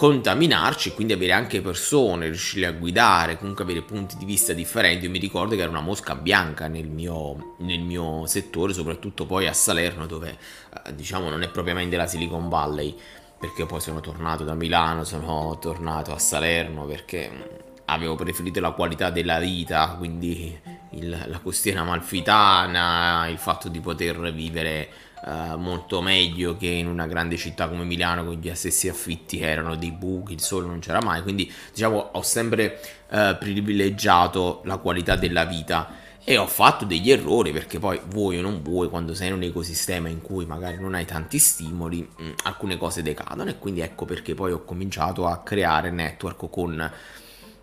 contaminarci, 0.00 0.94
quindi 0.94 1.12
avere 1.12 1.32
anche 1.32 1.60
persone, 1.60 2.24
riuscire 2.24 2.64
a 2.64 2.72
guidare, 2.72 3.36
comunque 3.36 3.64
avere 3.64 3.82
punti 3.82 4.16
di 4.16 4.24
vista 4.24 4.54
differenti. 4.54 5.04
Io 5.04 5.10
mi 5.10 5.18
ricordo 5.18 5.54
che 5.54 5.60
era 5.60 5.68
una 5.68 5.82
mosca 5.82 6.14
bianca 6.14 6.68
nel 6.68 6.88
mio, 6.88 7.56
nel 7.58 7.80
mio 7.80 8.24
settore, 8.24 8.72
soprattutto 8.72 9.26
poi 9.26 9.46
a 9.46 9.52
Salerno, 9.52 10.06
dove 10.06 10.38
eh, 10.86 10.94
diciamo 10.94 11.28
non 11.28 11.42
è 11.42 11.50
propriamente 11.50 11.98
la 11.98 12.06
Silicon 12.06 12.48
Valley, 12.48 12.96
perché 13.38 13.66
poi 13.66 13.82
sono 13.82 14.00
tornato 14.00 14.42
da 14.42 14.54
Milano, 14.54 15.04
sono 15.04 15.58
tornato 15.60 16.14
a 16.14 16.18
Salerno 16.18 16.86
perché 16.86 17.74
avevo 17.84 18.14
preferito 18.14 18.58
la 18.58 18.70
qualità 18.70 19.10
della 19.10 19.38
vita, 19.38 19.96
quindi 19.98 20.58
il, 20.92 21.24
la 21.26 21.38
costiera 21.40 21.84
malfitana, 21.84 23.28
il 23.28 23.36
fatto 23.36 23.68
di 23.68 23.80
poter 23.80 24.32
vivere 24.32 24.88
uh, 25.24 25.56
molto 25.56 26.00
meglio 26.00 26.56
che 26.56 26.66
in 26.66 26.86
una 26.86 27.06
grande 27.06 27.36
città 27.36 27.68
come 27.68 27.84
Milano 27.84 28.24
con 28.24 28.34
gli 28.34 28.50
stessi 28.54 28.88
affitti 28.88 29.40
erano 29.40 29.76
dei 29.76 29.92
buchi, 29.92 30.32
il 30.32 30.40
sole 30.40 30.66
non 30.66 30.80
c'era 30.80 31.00
mai, 31.02 31.22
quindi 31.22 31.50
diciamo 31.72 32.10
ho 32.12 32.22
sempre 32.22 32.80
uh, 33.10 33.36
privilegiato 33.38 34.62
la 34.64 34.78
qualità 34.78 35.16
della 35.16 35.44
vita. 35.44 36.08
E 36.22 36.36
ho 36.36 36.46
fatto 36.46 36.84
degli 36.84 37.10
errori 37.10 37.50
perché 37.50 37.78
poi 37.78 37.98
vuoi 38.08 38.38
o 38.38 38.42
non 38.42 38.62
vuoi 38.62 38.90
quando 38.90 39.14
sei 39.14 39.28
in 39.28 39.34
un 39.34 39.42
ecosistema 39.42 40.08
in 40.08 40.20
cui 40.20 40.44
magari 40.44 40.78
non 40.78 40.94
hai 40.94 41.06
tanti 41.06 41.38
stimoli 41.38 42.06
mh, 42.06 42.22
mm, 42.22 42.30
alcune 42.44 42.76
cose 42.76 43.02
decadono. 43.02 43.48
E 43.48 43.58
quindi 43.58 43.80
ecco 43.80 44.04
perché 44.04 44.34
poi 44.34 44.52
ho 44.52 44.62
cominciato 44.62 45.26
a 45.26 45.38
creare 45.38 45.90
network 45.90 46.50
con 46.50 46.92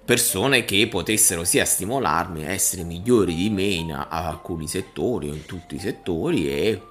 persone 0.04 0.66
che 0.66 0.88
potessero 0.88 1.44
sia 1.44 1.66
stimolarmi 1.66 2.46
a 2.46 2.50
essere 2.50 2.84
migliori 2.84 3.36
di 3.36 3.50
me 3.50 3.64
in 3.64 3.92
alcuni 3.92 4.68
settori 4.68 5.30
o 5.30 5.34
in 5.34 5.46
tutti 5.46 5.76
i 5.76 5.80
settori 5.80 6.50
e 6.50 6.82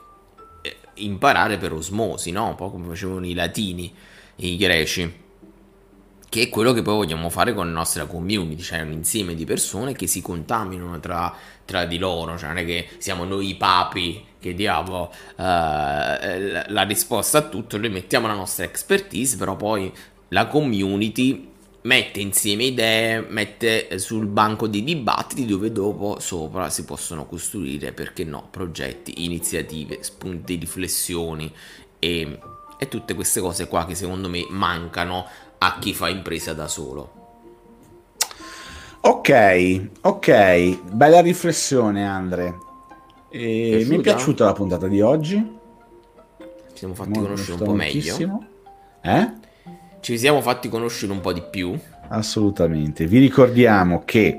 imparare 0.97 1.59
per 1.59 1.73
osmosi, 1.73 2.31
no? 2.31 2.49
Un 2.49 2.55
po' 2.55 2.71
come 2.71 2.87
facevano 2.89 3.27
i 3.27 3.35
latini, 3.35 3.93
i 4.37 4.57
greci 4.57 5.25
che 6.29 6.43
è 6.43 6.49
quello 6.49 6.73
che 6.73 6.83
poi 6.83 6.97
vogliamo 6.97 7.31
fare 7.31 7.55
con 7.55 7.67
la 7.67 7.73
nostra 7.73 8.05
community, 8.05 8.61
cioè 8.61 8.83
un 8.83 8.93
insieme 8.93 9.35
di 9.35 9.45
persone 9.45 9.95
che 9.95 10.07
si 10.07 10.21
contaminano 10.21 10.99
tra, 11.01 11.35
tra 11.65 11.85
di 11.87 11.99
loro, 11.99 12.37
cioè 12.37 12.49
non 12.49 12.59
è 12.59 12.65
che 12.65 12.89
siamo 12.99 13.25
noi 13.25 13.49
i 13.49 13.55
papi 13.55 14.25
che 14.39 14.53
diamo 14.53 15.05
uh, 15.05 15.13
la 15.37 16.83
risposta 16.87 17.39
a 17.39 17.43
tutto, 17.43 17.79
noi 17.79 17.91
mettiamo 17.91 18.27
la 18.27 18.35
nostra 18.35 18.65
expertise, 18.65 19.37
però 19.37 19.57
poi 19.57 19.91
la 20.29 20.47
community 20.47 21.55
mette 21.87 22.20
insieme 22.20 22.64
idee, 22.64 23.25
mette 23.29 23.99
sul 23.99 24.27
banco 24.27 24.66
di 24.66 24.83
dibattiti 24.83 25.46
dove 25.46 25.70
dopo 25.70 26.18
sopra 26.18 26.68
si 26.68 26.85
possono 26.85 27.27
costruire, 27.27 27.92
perché 27.92 28.25
no, 28.25 28.49
progetti, 28.51 29.25
iniziative, 29.25 29.99
spunti 30.03 30.55
di 30.55 30.64
riflessioni 30.64 31.51
e, 32.01 32.38
e 32.77 32.88
tutte 32.88 33.14
queste 33.14 33.40
cose 33.40 33.68
qua 33.68 33.87
che 33.87 33.94
secondo 33.94 34.29
me 34.29 34.44
mancano 34.51 35.27
a 35.59 35.79
chi 35.79 35.94
fa 35.94 36.09
impresa 36.09 36.53
da 36.53 36.66
solo. 36.66 37.12
Ok, 39.01 39.90
ok, 40.01 40.90
bella 40.90 41.20
riflessione 41.20 42.05
Andre. 42.05 42.59
E 43.29 43.85
mi 43.88 43.99
è 43.99 44.01
piaciuta 44.01 44.44
la 44.44 44.53
puntata 44.53 44.88
di 44.88 45.01
oggi. 45.01 45.37
Ci 46.72 46.79
siamo 46.79 46.94
fatti 46.94 47.11
Molto 47.11 47.25
conoscere 47.29 47.59
un 47.59 47.64
po' 47.64 47.75
meglio. 47.75 48.44
Eh? 49.03 49.44
Ci 50.07 50.19
siamo 50.19 50.40
fatti 50.40 50.69
conoscere 50.69 51.11
un 51.11 51.21
po' 51.21 51.33
di 51.33 51.42
più. 51.42 51.77
Assolutamente. 52.11 53.09
Vi 53.09 53.19
ricordiamo 53.19 54.05
che 54.05 54.38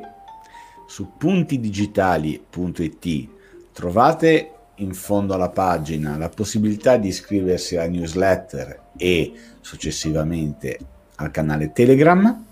su 0.87 1.17
puntidigitali.it 1.17 3.27
trovate 3.73 4.51
in 4.75 4.93
fondo 4.93 5.33
alla 5.33 5.49
pagina 5.49 6.15
la 6.15 6.29
possibilità 6.29 6.95
di 6.95 7.09
iscriversi 7.09 7.75
alla 7.75 7.89
newsletter 7.89 8.91
e 8.95 9.33
successivamente 9.59 10.79
al 11.15 11.31
canale 11.31 11.73
Telegram 11.73 12.45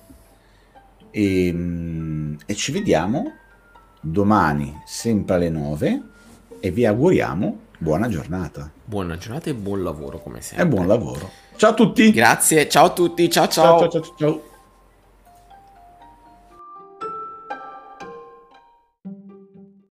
e, 1.10 1.54
mm, 1.54 2.36
e 2.46 2.54
ci 2.54 2.74
vediamo 2.74 3.32
domani 4.02 4.82
sempre 4.86 5.36
alle 5.36 5.50
9 5.50 6.02
e 6.60 6.70
vi 6.70 6.86
auguriamo 6.86 7.60
buona 7.78 8.10
giornata. 8.10 8.70
Buona 8.84 9.16
giornata 9.16 9.50
e 9.50 9.54
buon 9.54 9.84
lavoro 9.84 10.20
come 10.20 10.42
sempre. 10.42 10.66
E 10.66 10.68
buon 10.68 10.86
lavoro. 10.86 11.45
Ciao 11.56 11.72
a 11.72 11.74
tutti. 11.74 12.12
Grazie, 12.12 12.68
ciao 12.68 12.86
a 12.86 12.90
tutti, 12.90 13.30
ciao 13.30 13.48
ciao. 13.48 13.80
ciao, 13.80 13.90
ciao, 13.90 14.14
ciao. 14.16 14.42